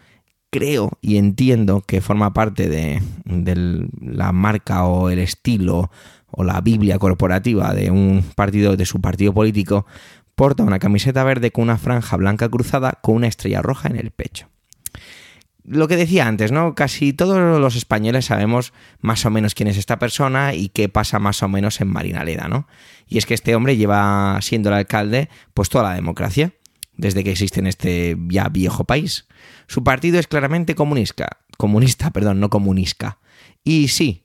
creo 0.50 0.98
y 1.00 1.16
entiendo 1.16 1.82
que 1.82 2.00
forma 2.00 2.32
parte 2.32 2.68
de, 2.68 3.02
de 3.24 3.88
la 4.00 4.32
marca 4.32 4.84
o 4.84 5.10
el 5.10 5.18
estilo 5.18 5.90
o 6.30 6.44
la 6.44 6.60
Biblia 6.60 6.98
corporativa 6.98 7.74
de 7.74 7.90
un 7.90 8.24
partido, 8.34 8.76
de 8.76 8.86
su 8.86 9.00
partido 9.00 9.32
político, 9.32 9.86
porta 10.34 10.62
una 10.62 10.78
camiseta 10.78 11.24
verde 11.24 11.50
con 11.50 11.64
una 11.64 11.78
franja 11.78 12.16
blanca 12.16 12.48
cruzada 12.48 12.98
con 13.02 13.16
una 13.16 13.26
estrella 13.26 13.62
roja 13.62 13.88
en 13.88 13.96
el 13.96 14.10
pecho 14.10 14.48
lo 15.68 15.88
que 15.88 15.96
decía 15.96 16.26
antes, 16.26 16.52
¿no? 16.52 16.74
Casi 16.74 17.12
todos 17.12 17.60
los 17.60 17.76
españoles 17.76 18.26
sabemos 18.26 18.72
más 19.00 19.24
o 19.26 19.30
menos 19.30 19.54
quién 19.54 19.68
es 19.68 19.76
esta 19.76 19.98
persona 19.98 20.54
y 20.54 20.68
qué 20.68 20.88
pasa 20.88 21.18
más 21.18 21.42
o 21.42 21.48
menos 21.48 21.80
en 21.80 21.88
Marinaleda, 21.88 22.48
¿no? 22.48 22.68
Y 23.08 23.18
es 23.18 23.26
que 23.26 23.34
este 23.34 23.54
hombre 23.54 23.76
lleva 23.76 24.38
siendo 24.42 24.68
el 24.68 24.76
alcalde 24.76 25.28
pues 25.54 25.68
toda 25.68 25.90
la 25.90 25.94
democracia, 25.94 26.52
desde 26.96 27.24
que 27.24 27.30
existe 27.32 27.60
en 27.60 27.66
este 27.66 28.16
ya 28.28 28.48
viejo 28.48 28.84
país. 28.84 29.26
Su 29.66 29.84
partido 29.84 30.18
es 30.18 30.26
claramente 30.26 30.74
comunista, 30.74 31.38
comunista, 31.56 32.10
perdón, 32.12 32.40
no 32.40 32.50
comunista. 32.50 33.18
Y 33.64 33.88
sí, 33.88 34.24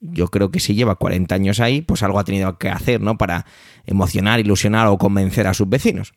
yo 0.00 0.28
creo 0.28 0.50
que 0.50 0.60
si 0.60 0.74
lleva 0.74 0.96
40 0.96 1.34
años 1.34 1.60
ahí, 1.60 1.80
pues 1.80 2.02
algo 2.02 2.18
ha 2.18 2.24
tenido 2.24 2.58
que 2.58 2.68
hacer, 2.68 3.00
¿no? 3.00 3.16
Para 3.16 3.46
emocionar, 3.86 4.40
ilusionar 4.40 4.86
o 4.88 4.98
convencer 4.98 5.46
a 5.46 5.54
sus 5.54 5.68
vecinos. 5.68 6.14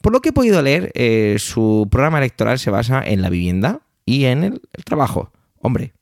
Por 0.00 0.12
lo 0.12 0.20
que 0.20 0.30
he 0.30 0.32
podido 0.32 0.62
leer, 0.62 0.92
eh, 0.94 1.36
su 1.38 1.88
programa 1.90 2.18
electoral 2.18 2.58
se 2.58 2.70
basa 2.70 3.02
en 3.04 3.20
la 3.20 3.28
vivienda, 3.28 3.82
y 4.08 4.24
en 4.24 4.42
el, 4.42 4.62
trabajo. 4.84 5.32
Hombre, 5.60 5.92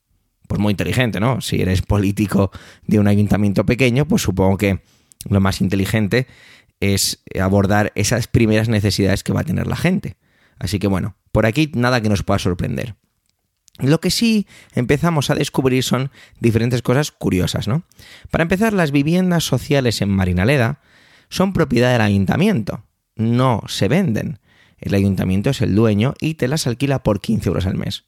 pues 0.46 0.60
muy 0.60 0.70
inteligente, 0.70 1.18
¿no? 1.18 1.40
Si 1.40 1.60
eres 1.60 1.82
político 1.94 2.52
de 2.86 3.00
un 3.00 3.08
ayuntamiento 3.08 3.66
pequeño, 3.66 4.06
pues 4.06 4.22
supongo 4.22 4.56
que 4.56 4.80
lo 5.28 5.40
más 5.40 5.60
inteligente 5.60 6.28
es 6.80 7.22
abordar 7.40 7.92
esas 7.94 8.26
primeras 8.26 8.68
necesidades 8.68 9.22
que 9.22 9.32
va 9.32 9.40
a 9.40 9.44
tener 9.44 9.66
la 9.66 9.76
gente. 9.76 10.16
Así 10.58 10.78
que 10.78 10.86
bueno, 10.86 11.16
por 11.32 11.46
aquí 11.46 11.70
nada 11.74 12.00
que 12.00 12.08
nos 12.08 12.22
pueda 12.22 12.38
sorprender. 12.38 12.96
Lo 13.78 14.00
que 14.00 14.10
sí 14.10 14.46
empezamos 14.74 15.28
a 15.28 15.34
descubrir 15.34 15.82
son 15.82 16.10
diferentes 16.40 16.80
cosas 16.80 17.10
curiosas, 17.12 17.68
¿no? 17.68 17.82
Para 18.30 18.42
empezar, 18.42 18.72
las 18.72 18.90
viviendas 18.90 19.44
sociales 19.44 20.00
en 20.00 20.08
Marinaleda 20.08 20.80
son 21.28 21.52
propiedad 21.52 21.92
del 21.92 22.00
ayuntamiento, 22.00 22.84
no 23.16 23.62
se 23.66 23.88
venden 23.88 24.38
el 24.78 24.94
ayuntamiento 24.94 25.50
es 25.50 25.62
el 25.62 25.74
dueño 25.74 26.14
y 26.20 26.34
te 26.34 26.48
las 26.48 26.66
alquila 26.66 27.02
por 27.02 27.20
15 27.20 27.48
euros 27.48 27.66
al 27.66 27.76
mes. 27.76 28.04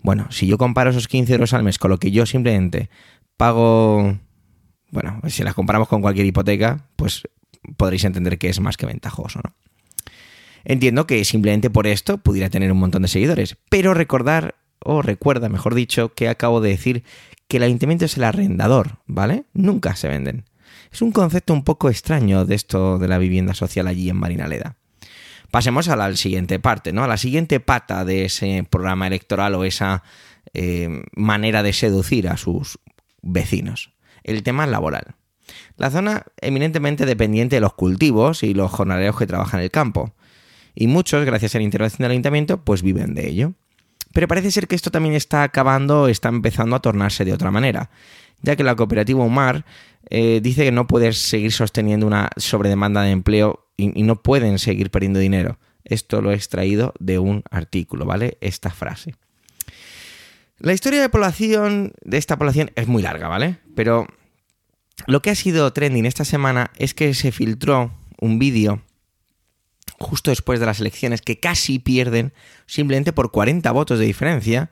Bueno, 0.00 0.26
si 0.30 0.46
yo 0.46 0.56
comparo 0.56 0.90
esos 0.90 1.08
15 1.08 1.34
euros 1.34 1.52
al 1.52 1.62
mes 1.62 1.78
con 1.78 1.90
lo 1.90 1.98
que 1.98 2.10
yo 2.10 2.24
simplemente 2.24 2.88
pago, 3.36 4.18
bueno, 4.90 5.20
si 5.28 5.42
las 5.42 5.54
comparamos 5.54 5.88
con 5.88 6.00
cualquier 6.00 6.26
hipoteca, 6.26 6.88
pues 6.96 7.22
podréis 7.76 8.04
entender 8.04 8.38
que 8.38 8.48
es 8.48 8.60
más 8.60 8.76
que 8.76 8.86
ventajoso, 8.86 9.40
¿no? 9.44 9.54
Entiendo 10.64 11.06
que 11.06 11.24
simplemente 11.24 11.70
por 11.70 11.86
esto 11.86 12.18
pudiera 12.18 12.50
tener 12.50 12.70
un 12.70 12.78
montón 12.78 13.02
de 13.02 13.08
seguidores, 13.08 13.56
pero 13.70 13.94
recordar, 13.94 14.56
o 14.80 15.02
recuerda, 15.02 15.48
mejor 15.48 15.74
dicho, 15.74 16.14
que 16.14 16.28
acabo 16.28 16.60
de 16.60 16.70
decir 16.70 17.04
que 17.48 17.56
el 17.56 17.62
ayuntamiento 17.62 18.04
es 18.04 18.16
el 18.16 18.24
arrendador, 18.24 18.98
¿vale? 19.06 19.44
Nunca 19.54 19.96
se 19.96 20.08
venden. 20.08 20.44
Es 20.92 21.02
un 21.02 21.12
concepto 21.12 21.52
un 21.52 21.64
poco 21.64 21.88
extraño 21.88 22.44
de 22.44 22.54
esto 22.54 22.98
de 22.98 23.08
la 23.08 23.18
vivienda 23.18 23.54
social 23.54 23.86
allí 23.86 24.10
en 24.10 24.16
Marinaleda. 24.16 24.76
Pasemos 25.50 25.88
a 25.88 25.96
la 25.96 26.14
siguiente 26.14 26.60
parte, 26.60 26.92
¿no? 26.92 27.02
A 27.02 27.08
la 27.08 27.16
siguiente 27.16 27.58
pata 27.58 28.04
de 28.04 28.26
ese 28.26 28.64
programa 28.68 29.06
electoral 29.06 29.54
o 29.54 29.64
esa 29.64 30.04
eh, 30.52 31.02
manera 31.16 31.62
de 31.62 31.72
seducir 31.72 32.28
a 32.28 32.36
sus 32.36 32.78
vecinos. 33.22 33.92
El 34.22 34.42
tema 34.42 34.66
laboral. 34.66 35.16
La 35.80 35.90
zona 35.90 36.26
eminentemente 36.42 37.06
dependiente 37.06 37.56
de 37.56 37.60
los 37.60 37.72
cultivos 37.72 38.42
y 38.42 38.52
los 38.52 38.70
jornaleros 38.70 39.16
que 39.16 39.26
trabajan 39.26 39.60
en 39.60 39.64
el 39.64 39.70
campo. 39.70 40.12
Y 40.74 40.88
muchos, 40.88 41.24
gracias 41.24 41.54
a 41.54 41.58
la 41.58 41.64
intervención 41.64 42.04
del 42.04 42.10
ayuntamiento, 42.10 42.62
pues 42.62 42.82
viven 42.82 43.14
de 43.14 43.26
ello. 43.26 43.54
Pero 44.12 44.28
parece 44.28 44.50
ser 44.50 44.68
que 44.68 44.74
esto 44.74 44.90
también 44.90 45.14
está 45.14 45.42
acabando, 45.42 46.08
está 46.08 46.28
empezando 46.28 46.76
a 46.76 46.80
tornarse 46.80 47.24
de 47.24 47.32
otra 47.32 47.50
manera, 47.50 47.88
ya 48.42 48.56
que 48.56 48.62
la 48.62 48.76
cooperativa 48.76 49.24
Umar 49.24 49.64
eh, 50.10 50.40
dice 50.42 50.64
que 50.64 50.70
no 50.70 50.86
puede 50.86 51.14
seguir 51.14 51.50
sosteniendo 51.50 52.06
una 52.06 52.28
sobredemanda 52.36 53.00
de 53.00 53.12
empleo 53.12 53.66
y, 53.78 54.02
no 54.02 54.16
pueden 54.16 54.58
seguir 54.58 54.90
perdiendo 54.90 55.18
dinero. 55.18 55.58
Esto 55.84 56.20
lo 56.20 56.30
he 56.30 56.34
extraído 56.34 56.92
de 57.00 57.18
un 57.18 57.42
artículo, 57.50 58.04
¿vale? 58.04 58.36
Esta 58.42 58.68
frase. 58.68 59.14
La 60.58 60.74
historia 60.74 61.00
de 61.00 61.08
población 61.08 61.94
de 62.02 62.18
esta 62.18 62.36
población 62.36 62.70
es 62.74 62.86
muy 62.86 63.02
larga, 63.02 63.28
¿vale? 63.28 63.60
Pero 63.74 64.06
lo 65.06 65.22
que 65.22 65.30
ha 65.30 65.34
sido 65.34 65.72
trending 65.72 66.06
esta 66.06 66.24
semana 66.24 66.70
es 66.76 66.94
que 66.94 67.14
se 67.14 67.32
filtró 67.32 67.92
un 68.20 68.38
vídeo 68.38 68.82
justo 69.98 70.30
después 70.30 70.60
de 70.60 70.66
las 70.66 70.80
elecciones 70.80 71.20
que 71.22 71.38
casi 71.38 71.78
pierden 71.78 72.32
simplemente 72.66 73.12
por 73.12 73.30
40 73.30 73.70
votos 73.72 73.98
de 73.98 74.06
diferencia 74.06 74.70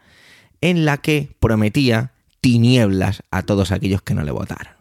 en 0.60 0.84
la 0.84 0.98
que 0.98 1.36
prometía 1.38 2.12
tinieblas 2.40 3.22
a 3.30 3.42
todos 3.42 3.72
aquellos 3.72 4.02
que 4.02 4.14
no 4.14 4.22
le 4.22 4.30
votaron. 4.30 4.74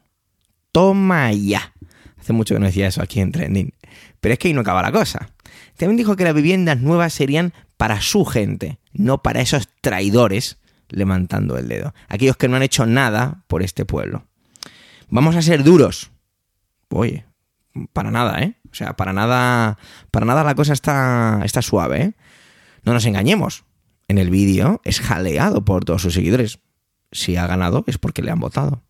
Toma 0.71 1.31
ya. 1.33 1.73
Hace 2.19 2.33
mucho 2.33 2.55
que 2.55 2.59
no 2.59 2.67
decía 2.67 2.87
eso 2.87 3.01
aquí 3.01 3.19
en 3.19 3.31
Trending. 3.31 3.73
Pero 4.19 4.33
es 4.33 4.39
que 4.39 4.47
ahí 4.47 4.53
no 4.53 4.61
acaba 4.61 4.81
la 4.81 4.91
cosa. 4.91 5.29
También 5.75 5.97
dijo 5.97 6.15
que 6.15 6.23
las 6.23 6.33
viviendas 6.33 6.79
nuevas 6.79 7.13
serían 7.13 7.53
para 7.77 8.01
su 8.01 8.25
gente, 8.25 8.79
no 8.93 9.21
para 9.21 9.41
esos 9.41 9.69
traidores 9.81 10.57
levantando 10.89 11.57
el 11.57 11.67
dedo. 11.67 11.93
Aquellos 12.07 12.37
que 12.37 12.47
no 12.47 12.55
han 12.55 12.63
hecho 12.63 12.85
nada 12.85 13.43
por 13.47 13.63
este 13.63 13.85
pueblo. 13.85 14.26
Vamos 15.09 15.35
a 15.35 15.41
ser 15.41 15.63
duros. 15.63 16.11
Oye, 16.89 17.25
para 17.93 18.11
nada, 18.11 18.41
¿eh? 18.41 18.55
O 18.71 18.75
sea, 18.75 18.95
para 18.95 19.13
nada, 19.13 19.77
para 20.11 20.25
nada 20.25 20.43
la 20.43 20.55
cosa 20.55 20.73
está, 20.73 21.41
está 21.43 21.61
suave, 21.61 22.01
¿eh? 22.01 22.13
No 22.83 22.93
nos 22.93 23.05
engañemos. 23.05 23.65
En 24.07 24.17
el 24.17 24.29
vídeo 24.29 24.81
es 24.83 25.01
jaleado 25.01 25.65
por 25.65 25.83
todos 25.83 26.01
sus 26.01 26.13
seguidores. 26.13 26.59
Si 27.11 27.35
ha 27.35 27.47
ganado 27.47 27.83
es 27.87 27.97
porque 27.97 28.21
le 28.21 28.31
han 28.31 28.39
votado. 28.39 28.83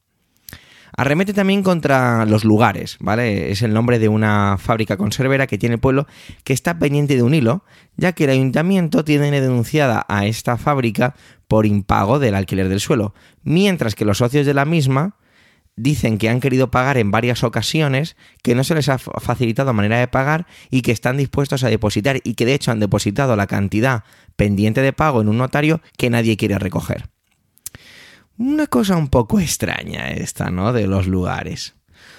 Arremete 0.95 1.33
también 1.33 1.61
contra 1.61 2.25
los 2.25 2.43
lugares, 2.43 2.97
¿vale? 2.99 3.51
Es 3.51 3.61
el 3.61 3.73
nombre 3.73 3.99
de 3.99 4.09
una 4.09 4.57
fábrica 4.59 4.97
conservera 4.97 5.45
que 5.45 5.59
tiene 5.59 5.75
el 5.75 5.81
pueblo 5.81 6.07
que 6.43 6.53
está 6.53 6.79
pendiente 6.79 7.15
de 7.15 7.23
un 7.23 7.35
hilo, 7.35 7.63
ya 7.97 8.13
que 8.13 8.23
el 8.23 8.31
ayuntamiento 8.31 9.03
tiene 9.03 9.29
denunciada 9.41 10.05
a 10.07 10.25
esta 10.25 10.57
fábrica 10.57 11.15
por 11.47 11.67
impago 11.67 12.17
del 12.17 12.33
alquiler 12.33 12.69
del 12.69 12.79
suelo, 12.79 13.13
mientras 13.43 13.93
que 13.93 14.05
los 14.05 14.17
socios 14.17 14.45
de 14.47 14.55
la 14.55 14.65
misma 14.65 15.17
dicen 15.77 16.17
que 16.17 16.27
han 16.27 16.41
querido 16.41 16.69
pagar 16.69 16.97
en 16.97 17.11
varias 17.11 17.43
ocasiones, 17.43 18.17
que 18.43 18.55
no 18.55 18.65
se 18.65 18.75
les 18.75 18.89
ha 18.89 18.97
facilitado 18.97 19.73
manera 19.73 19.99
de 19.99 20.07
pagar 20.07 20.47
y 20.69 20.81
que 20.81 20.91
están 20.91 21.15
dispuestos 21.15 21.63
a 21.63 21.69
depositar 21.69 22.19
y 22.23 22.33
que 22.33 22.45
de 22.45 22.55
hecho 22.55 22.71
han 22.71 22.79
depositado 22.79 23.35
la 23.37 23.47
cantidad 23.47 24.03
pendiente 24.35 24.81
de 24.81 24.91
pago 24.91 25.21
en 25.21 25.29
un 25.29 25.37
notario 25.37 25.81
que 25.97 26.09
nadie 26.09 26.35
quiere 26.35 26.59
recoger. 26.59 27.09
Una 28.37 28.67
cosa 28.67 28.97
un 28.97 29.07
poco 29.07 29.39
extraña 29.39 30.09
esta, 30.09 30.49
¿no? 30.51 30.73
De 30.73 30.87
los 30.87 31.07
lugares. 31.07 31.75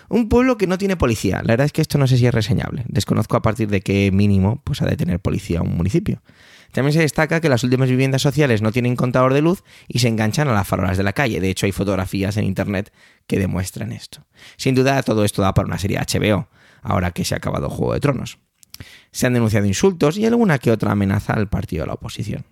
Un 0.08 0.28
pueblo 0.28 0.56
que 0.56 0.66
no 0.66 0.78
tiene 0.78 0.96
policía. 0.96 1.42
La 1.42 1.52
verdad 1.52 1.66
es 1.66 1.72
que 1.72 1.82
esto 1.82 1.98
no 1.98 2.06
sé 2.06 2.16
si 2.16 2.26
es 2.26 2.34
reseñable. 2.34 2.84
Desconozco 2.88 3.36
a 3.36 3.42
partir 3.42 3.68
de 3.68 3.82
qué 3.82 4.10
mínimo 4.10 4.60
pues, 4.64 4.82
ha 4.82 4.86
de 4.86 4.96
tener 4.96 5.20
policía 5.20 5.62
un 5.62 5.76
municipio. 5.76 6.22
También 6.72 6.92
se 6.92 7.00
destaca 7.00 7.40
que 7.40 7.48
las 7.48 7.64
últimas 7.64 7.88
viviendas 7.88 8.22
sociales 8.22 8.62
no 8.62 8.72
tienen 8.72 8.96
contador 8.96 9.34
de 9.34 9.40
luz 9.40 9.64
y 9.86 10.00
se 10.00 10.08
enganchan 10.08 10.48
a 10.48 10.52
las 10.52 10.66
farolas 10.66 10.96
de 10.96 11.02
la 11.02 11.12
calle. 11.12 11.40
De 11.40 11.50
hecho, 11.50 11.66
hay 11.66 11.72
fotografías 11.72 12.36
en 12.36 12.44
internet 12.44 12.92
que 13.26 13.38
demuestran 13.38 13.92
esto. 13.92 14.26
Sin 14.56 14.74
duda, 14.74 15.02
todo 15.02 15.24
esto 15.24 15.42
da 15.42 15.54
para 15.54 15.66
una 15.66 15.78
serie 15.78 15.98
HBO, 15.98 16.48
ahora 16.82 17.10
que 17.10 17.24
se 17.24 17.34
ha 17.34 17.38
acabado 17.38 17.70
Juego 17.70 17.94
de 17.94 18.00
Tronos. 18.00 18.38
Se 19.10 19.26
han 19.26 19.32
denunciado 19.32 19.66
insultos 19.66 20.18
y 20.18 20.26
alguna 20.26 20.58
que 20.58 20.70
otra 20.70 20.92
amenaza 20.92 21.32
al 21.32 21.48
partido 21.48 21.82
de 21.82 21.88
la 21.88 21.94
oposición. 21.94 22.44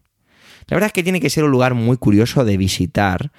La 0.68 0.74
verdad 0.74 0.88
es 0.88 0.92
que 0.92 1.02
tiene 1.02 1.20
que 1.20 1.30
ser 1.30 1.44
un 1.44 1.50
lugar 1.50 1.74
muy 1.74 1.96
curioso 1.96 2.44
de 2.44 2.56
visitar, 2.56 3.30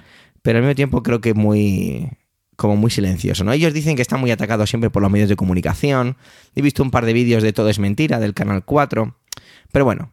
pero 0.41 0.59
al 0.59 0.63
mismo 0.63 0.75
tiempo 0.75 1.03
creo 1.03 1.19
que 1.19 1.33
muy 1.33 2.09
como 2.55 2.75
muy 2.75 2.89
silencioso, 2.89 3.43
¿no? 3.43 3.53
Ellos 3.53 3.71
dicen 3.73 3.95
que 3.95 4.01
está 4.01 4.17
muy 4.17 4.31
atacado 4.31 4.65
siempre 4.65 4.89
por 4.89 5.03
los 5.03 5.11
medios 5.11 5.29
de 5.29 5.35
comunicación. 5.35 6.17
He 6.55 6.61
visto 6.61 6.81
un 6.81 6.89
par 6.89 7.05
de 7.05 7.13
vídeos 7.13 7.43
de 7.43 7.53
Todo 7.53 7.69
es 7.69 7.77
mentira 7.77 8.19
del 8.19 8.33
canal 8.33 8.65
4, 8.65 9.15
pero 9.71 9.85
bueno, 9.85 10.11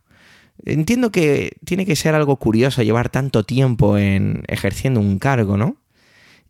entiendo 0.64 1.10
que 1.10 1.56
tiene 1.64 1.86
que 1.86 1.96
ser 1.96 2.14
algo 2.14 2.36
curioso 2.36 2.82
llevar 2.82 3.08
tanto 3.08 3.44
tiempo 3.44 3.98
en 3.98 4.42
ejerciendo 4.46 5.00
un 5.00 5.18
cargo, 5.18 5.56
¿no? 5.56 5.76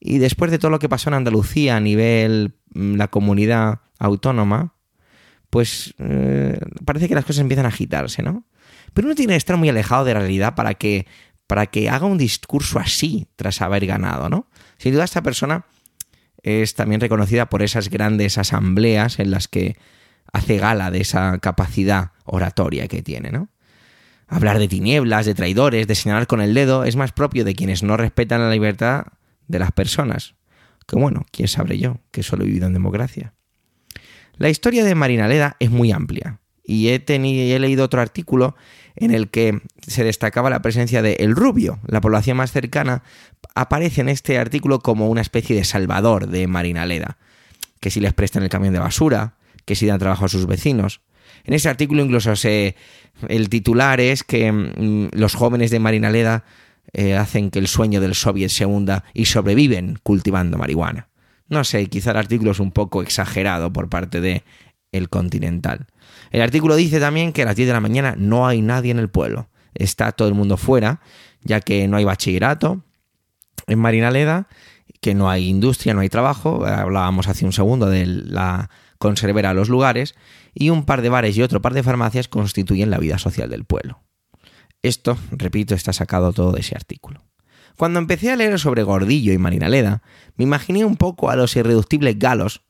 Y 0.01 0.19
después 0.19 0.51
de 0.51 0.59
todo 0.59 0.71
lo 0.71 0.79
que 0.79 0.88
pasó 0.88 1.09
en 1.11 1.14
Andalucía 1.14 1.77
a 1.77 1.81
nivel 1.81 2.55
mm, 2.75 2.97
la 2.97 3.09
comunidad 3.09 3.81
autónoma, 3.99 4.75
pues 5.51 5.95
eh, 5.99 6.59
parece 6.85 7.09
que 7.09 7.14
las 7.14 7.25
cosas 7.25 7.40
empiezan 7.40 7.64
a 7.64 7.69
agitarse, 7.69 8.23
¿no? 8.23 8.45
Pero 8.93 9.07
uno 9.07 9.14
tiene 9.14 9.33
que 9.33 9.38
estar 9.38 9.57
muy 9.57 9.69
alejado 9.69 10.05
de 10.05 10.14
la 10.14 10.21
realidad 10.21 10.55
para 10.55 10.75
que, 10.75 11.07
para 11.47 11.67
que 11.67 11.88
haga 11.88 12.07
un 12.07 12.19
discurso 12.19 12.79
así 12.79 13.29
tras 13.37 13.62
haber 13.62 13.87
ganado, 13.87 14.29
¿no? 14.29 14.49
Sin 14.79 14.93
duda 14.93 15.05
esta 15.05 15.23
persona 15.23 15.64
es 16.43 16.75
también 16.75 17.01
reconocida 17.01 17.49
por 17.49 17.62
esas 17.62 17.88
grandes 17.88 18.37
asambleas 18.37 19.19
en 19.19 19.31
las 19.31 19.49
que 19.49 19.77
hace 20.33 20.59
gala 20.59 20.90
de 20.90 21.01
esa 21.01 21.38
capacidad 21.38 22.12
oratoria 22.25 22.87
que 22.88 23.03
tiene, 23.03 23.31
¿no? 23.31 23.49
Hablar 24.27 24.59
de 24.59 24.69
tinieblas, 24.69 25.27
de 25.27 25.35
traidores, 25.35 25.87
de 25.87 25.95
señalar 25.95 26.27
con 26.27 26.41
el 26.41 26.55
dedo 26.55 26.85
es 26.85 26.97
más 26.97 27.13
propio 27.13 27.45
de 27.45 27.55
quienes 27.55 27.83
no 27.83 27.97
respetan 27.97 28.41
la 28.41 28.51
libertad 28.51 29.07
de 29.49 29.59
las 29.59 29.73
personas. 29.73 30.35
Que 30.87 30.97
bueno, 30.97 31.25
quién 31.31 31.49
sabré 31.49 31.79
yo, 31.79 31.99
que 32.11 32.23
solo 32.23 32.45
he 32.45 32.47
vivido 32.47 32.67
en 32.67 32.73
democracia. 32.73 33.35
La 34.37 34.49
historia 34.49 34.85
de 34.85 34.95
Marinaleda 34.95 35.57
es 35.61 35.71
muy 35.71 35.93
amplia 35.93 36.41
y 36.65 36.89
he, 36.89 36.99
tenido, 36.99 37.55
he 37.55 37.59
leído 37.59 37.85
otro 37.85 38.01
artículo 38.01 38.57
en 38.97 39.13
el 39.13 39.29
que 39.29 39.61
se 39.87 40.03
destacaba 40.03 40.51
la 40.51 40.63
presencia 40.63 41.03
de 41.03 41.15
El 41.15 41.37
Rubio, 41.37 41.79
la 41.87 42.01
población 42.01 42.37
más 42.37 42.53
cercana, 42.53 43.03
aparece 43.55 44.01
en 44.01 44.09
este 44.09 44.39
artículo 44.39 44.81
como 44.81 45.09
una 45.09 45.21
especie 45.21 45.55
de 45.55 45.65
salvador 45.65 46.29
de 46.29 46.47
Marinaleda, 46.47 47.19
que 47.81 47.91
si 47.91 48.01
les 48.01 48.15
prestan 48.15 48.43
el 48.43 48.49
camión 48.49 48.73
de 48.73 48.81
basura, 48.81 49.37
que 49.65 49.75
si 49.75 49.87
dan 49.87 49.99
trabajo 49.99 50.25
a 50.25 50.29
sus 50.29 50.47
vecinos. 50.47 51.01
En 51.45 51.55
ese 51.55 51.69
artículo 51.69 52.03
incluso 52.03 52.33
el 53.29 53.49
titular 53.49 54.01
es 54.01 54.25
que 54.25 54.51
mm, 54.51 55.09
los 55.13 55.35
jóvenes 55.35 55.71
de 55.71 55.79
Marinaleda 55.79 56.45
eh, 56.93 57.17
hacen 57.17 57.51
que 57.51 57.59
el 57.59 57.69
sueño 57.69 58.01
del 58.01 58.15
soviet 58.15 58.51
se 58.51 58.67
hunda 58.67 59.05
y 59.13 59.27
sobreviven 59.27 59.99
cultivando 60.03 60.59
marihuana. 60.59 61.09
No 61.49 61.65
sé, 61.65 61.87
quizá 61.87 62.13
el 62.13 62.17
artículo 62.17 62.53
es 62.53 62.61
un 62.61 62.73
poco 62.73 63.03
exagerado 63.03 63.73
por 63.73 63.89
parte 63.89 64.21
de 64.21 64.45
El 64.93 65.09
Continental. 65.09 65.87
El 66.31 66.41
artículo 66.41 66.77
dice 66.77 67.01
también 67.01 67.33
que 67.33 67.43
a 67.43 67.47
las 67.47 67.57
10 67.57 67.69
de 67.69 67.73
la 67.75 67.81
mañana 67.81 68.15
no 68.17 68.47
hay 68.47 68.63
nadie 68.63 68.91
en 68.91 68.99
el 68.99 69.09
pueblo. 69.09 69.49
Está 69.75 70.13
todo 70.13 70.29
el 70.29 70.35
mundo 70.35 70.57
fuera, 70.57 71.01
ya 71.43 71.61
que 71.61 71.87
no 71.89 71.97
hay 71.97 72.05
bachillerato 72.05 72.83
en 73.67 73.79
Marinaleda, 73.79 74.49
que 75.01 75.15
no 75.15 75.29
hay 75.29 75.49
industria, 75.49 75.95
no 75.95 76.01
hay 76.01 76.09
trabajo. 76.09 76.65
Hablábamos 76.65 77.29
hace 77.29 77.45
un 77.45 77.53
segundo 77.53 77.87
de 77.87 78.07
la 78.07 78.71
conservera 79.05 79.53
los 79.53 79.69
lugares. 79.69 80.14
Y 80.55 80.71
un 80.71 80.87
par 80.87 81.03
de 81.03 81.11
bares 81.11 81.37
y 81.37 81.43
otro 81.43 81.61
par 81.61 81.75
de 81.75 81.83
farmacias 81.83 82.27
constituyen 82.27 82.90
la 82.90 82.99
vida 82.99 83.19
social 83.19 83.51
del 83.51 83.64
pueblo. 83.64 84.03
Esto, 84.83 85.19
repito, 85.31 85.75
está 85.75 85.93
sacado 85.93 86.33
todo 86.33 86.53
de 86.53 86.61
ese 86.61 86.75
artículo. 86.75 87.23
Cuando 87.77 87.99
empecé 87.99 88.31
a 88.31 88.37
leer 88.37 88.59
sobre 88.59 88.83
Gordillo 88.83 89.35
y 89.35 89.38
Marinaleda, 89.38 90.03
me 90.37 90.45
imaginé 90.45 90.87
un 90.87 90.97
poco 90.97 91.29
a 91.29 91.37
los 91.37 91.55
irreductibles 91.55 92.19
galos, 92.19 92.62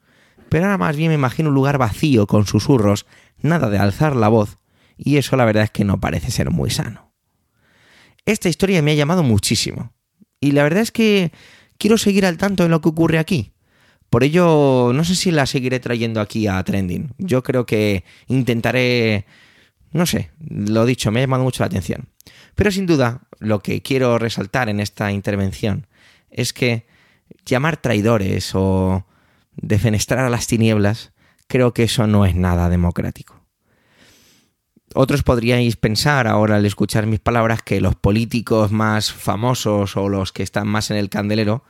pero 0.48 0.64
ahora 0.64 0.78
más 0.78 0.96
bien 0.96 1.10
me 1.10 1.14
imagino 1.14 1.50
un 1.50 1.54
lugar 1.54 1.78
vacío 1.78 2.26
con 2.26 2.46
susurros 2.46 3.06
nada 3.38 3.70
de 3.70 3.78
alzar 3.78 4.16
la 4.16 4.28
voz, 4.28 4.58
y 4.96 5.18
eso 5.18 5.36
la 5.36 5.44
verdad 5.44 5.64
es 5.64 5.70
que 5.70 5.84
no 5.84 6.00
parece 6.00 6.32
ser 6.32 6.50
muy 6.50 6.70
sano. 6.70 7.12
Esta 8.24 8.48
historia 8.48 8.82
me 8.82 8.92
ha 8.92 8.94
llamado 8.94 9.22
muchísimo, 9.22 9.92
y 10.40 10.52
la 10.52 10.64
verdad 10.64 10.82
es 10.82 10.90
que 10.90 11.30
quiero 11.78 11.96
seguir 11.96 12.26
al 12.26 12.38
tanto 12.38 12.64
de 12.64 12.70
lo 12.70 12.80
que 12.80 12.88
ocurre 12.88 13.18
aquí. 13.18 13.53
Por 14.14 14.22
ello, 14.22 14.92
no 14.94 15.02
sé 15.02 15.16
si 15.16 15.32
la 15.32 15.44
seguiré 15.44 15.80
trayendo 15.80 16.20
aquí 16.20 16.46
a 16.46 16.62
Trending. 16.62 17.14
Yo 17.18 17.42
creo 17.42 17.66
que 17.66 18.04
intentaré... 18.28 19.26
No 19.90 20.06
sé, 20.06 20.30
lo 20.38 20.86
dicho, 20.86 21.10
me 21.10 21.18
ha 21.18 21.24
llamado 21.24 21.42
mucho 21.42 21.64
la 21.64 21.66
atención. 21.66 22.10
Pero 22.54 22.70
sin 22.70 22.86
duda, 22.86 23.22
lo 23.40 23.58
que 23.58 23.82
quiero 23.82 24.16
resaltar 24.20 24.68
en 24.68 24.78
esta 24.78 25.10
intervención 25.10 25.88
es 26.30 26.52
que 26.52 26.86
llamar 27.44 27.78
traidores 27.78 28.52
o 28.54 29.04
defenestrar 29.56 30.24
a 30.24 30.30
las 30.30 30.46
tinieblas 30.46 31.10
creo 31.48 31.74
que 31.74 31.82
eso 31.82 32.06
no 32.06 32.24
es 32.24 32.36
nada 32.36 32.68
democrático. 32.68 33.40
Otros 34.94 35.24
podríais 35.24 35.74
pensar 35.74 36.28
ahora 36.28 36.54
al 36.54 36.66
escuchar 36.66 37.06
mis 37.06 37.18
palabras 37.18 37.62
que 37.62 37.80
los 37.80 37.96
políticos 37.96 38.70
más 38.70 39.12
famosos 39.12 39.96
o 39.96 40.08
los 40.08 40.30
que 40.30 40.44
están 40.44 40.68
más 40.68 40.92
en 40.92 40.98
el 40.98 41.10
candelero 41.10 41.64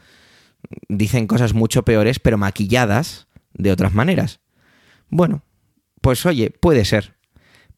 dicen 0.88 1.26
cosas 1.26 1.54
mucho 1.54 1.84
peores 1.84 2.18
pero 2.18 2.38
maquilladas 2.38 3.26
de 3.52 3.72
otras 3.72 3.94
maneras. 3.94 4.40
Bueno, 5.08 5.42
pues 6.00 6.24
oye, 6.26 6.50
puede 6.50 6.84
ser. 6.84 7.14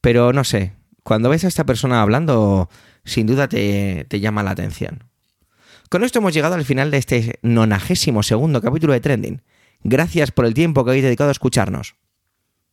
Pero 0.01 0.33
no 0.33 0.45
sé, 0.45 0.73
cuando 1.03 1.29
ves 1.29 1.45
a 1.45 1.49
esta 1.49 1.65
persona 1.65 2.03
hablando, 2.03 2.69
sin 3.05 3.27
duda 3.27 3.49
te, 3.49 4.07
te 4.09 4.21
llama 4.21 4.43
la 4.43 4.51
atención. 4.51 5.05
Con 5.89 6.03
esto 6.03 6.19
hemos 6.19 6.35
llegado 6.35 6.55
al 6.55 6.65
final 6.65 6.91
de 6.91 6.99
este 6.99 7.39
nonagésimo 7.43 8.23
segundo 8.23 8.61
capítulo 8.61 8.93
de 8.93 9.01
Trending. 9.01 9.43
Gracias 9.83 10.33
por 10.33 10.47
el 10.47 10.55
tiempo 10.55 10.85
que 10.85 10.91
habéis 10.91 11.05
dedicado 11.05 11.29
a 11.29 11.33
escucharnos. 11.33 11.95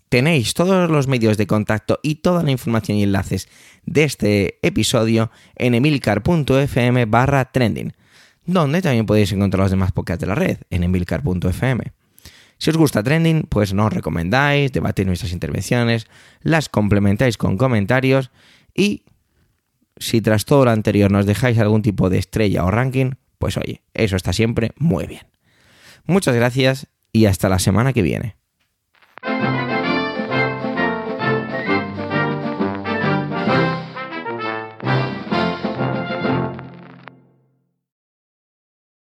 Tenéis 0.09 0.53
todos 0.53 0.89
los 0.91 1.07
medios 1.07 1.37
de 1.37 1.47
contacto 1.47 1.99
y 2.03 2.15
toda 2.15 2.43
la 2.43 2.51
información 2.51 2.97
y 2.97 3.03
enlaces 3.03 3.49
de 3.85 4.03
este 4.03 4.59
episodio 4.61 5.31
en 5.55 5.73
emilcar.fm 5.73 7.05
barra 7.05 7.51
trending, 7.51 7.93
donde 8.45 8.81
también 8.81 9.05
podéis 9.05 9.31
encontrar 9.31 9.61
los 9.61 9.71
demás 9.71 9.91
podcasts 9.91 10.21
de 10.21 10.27
la 10.27 10.35
red 10.35 10.57
en 10.69 10.83
emilcar.fm. 10.83 11.83
Si 12.57 12.69
os 12.69 12.77
gusta 12.77 13.03
Trending, 13.03 13.43
pues 13.49 13.73
nos 13.73 13.91
recomendáis, 13.91 14.71
debatís 14.71 15.05
nuestras 15.05 15.33
intervenciones, 15.33 16.07
las 16.41 16.69
complementáis 16.69 17.37
con 17.37 17.57
comentarios 17.57 18.31
y 18.73 19.03
si 19.97 20.21
tras 20.21 20.45
todo 20.45 20.65
lo 20.65 20.71
anterior 20.71 21.11
nos 21.11 21.25
dejáis 21.25 21.57
algún 21.57 21.81
tipo 21.81 22.09
de 22.09 22.19
estrella 22.19 22.63
o 22.63 22.71
ranking, 22.71 23.11
pues 23.37 23.57
oye, 23.57 23.81
eso 23.93 24.15
está 24.15 24.33
siempre 24.33 24.71
muy 24.77 25.07
bien. 25.07 25.27
Muchas 26.05 26.35
gracias 26.35 26.87
y 27.11 27.25
hasta 27.25 27.49
la 27.49 27.59
semana 27.59 27.93
que 27.93 28.01
viene. 28.01 28.35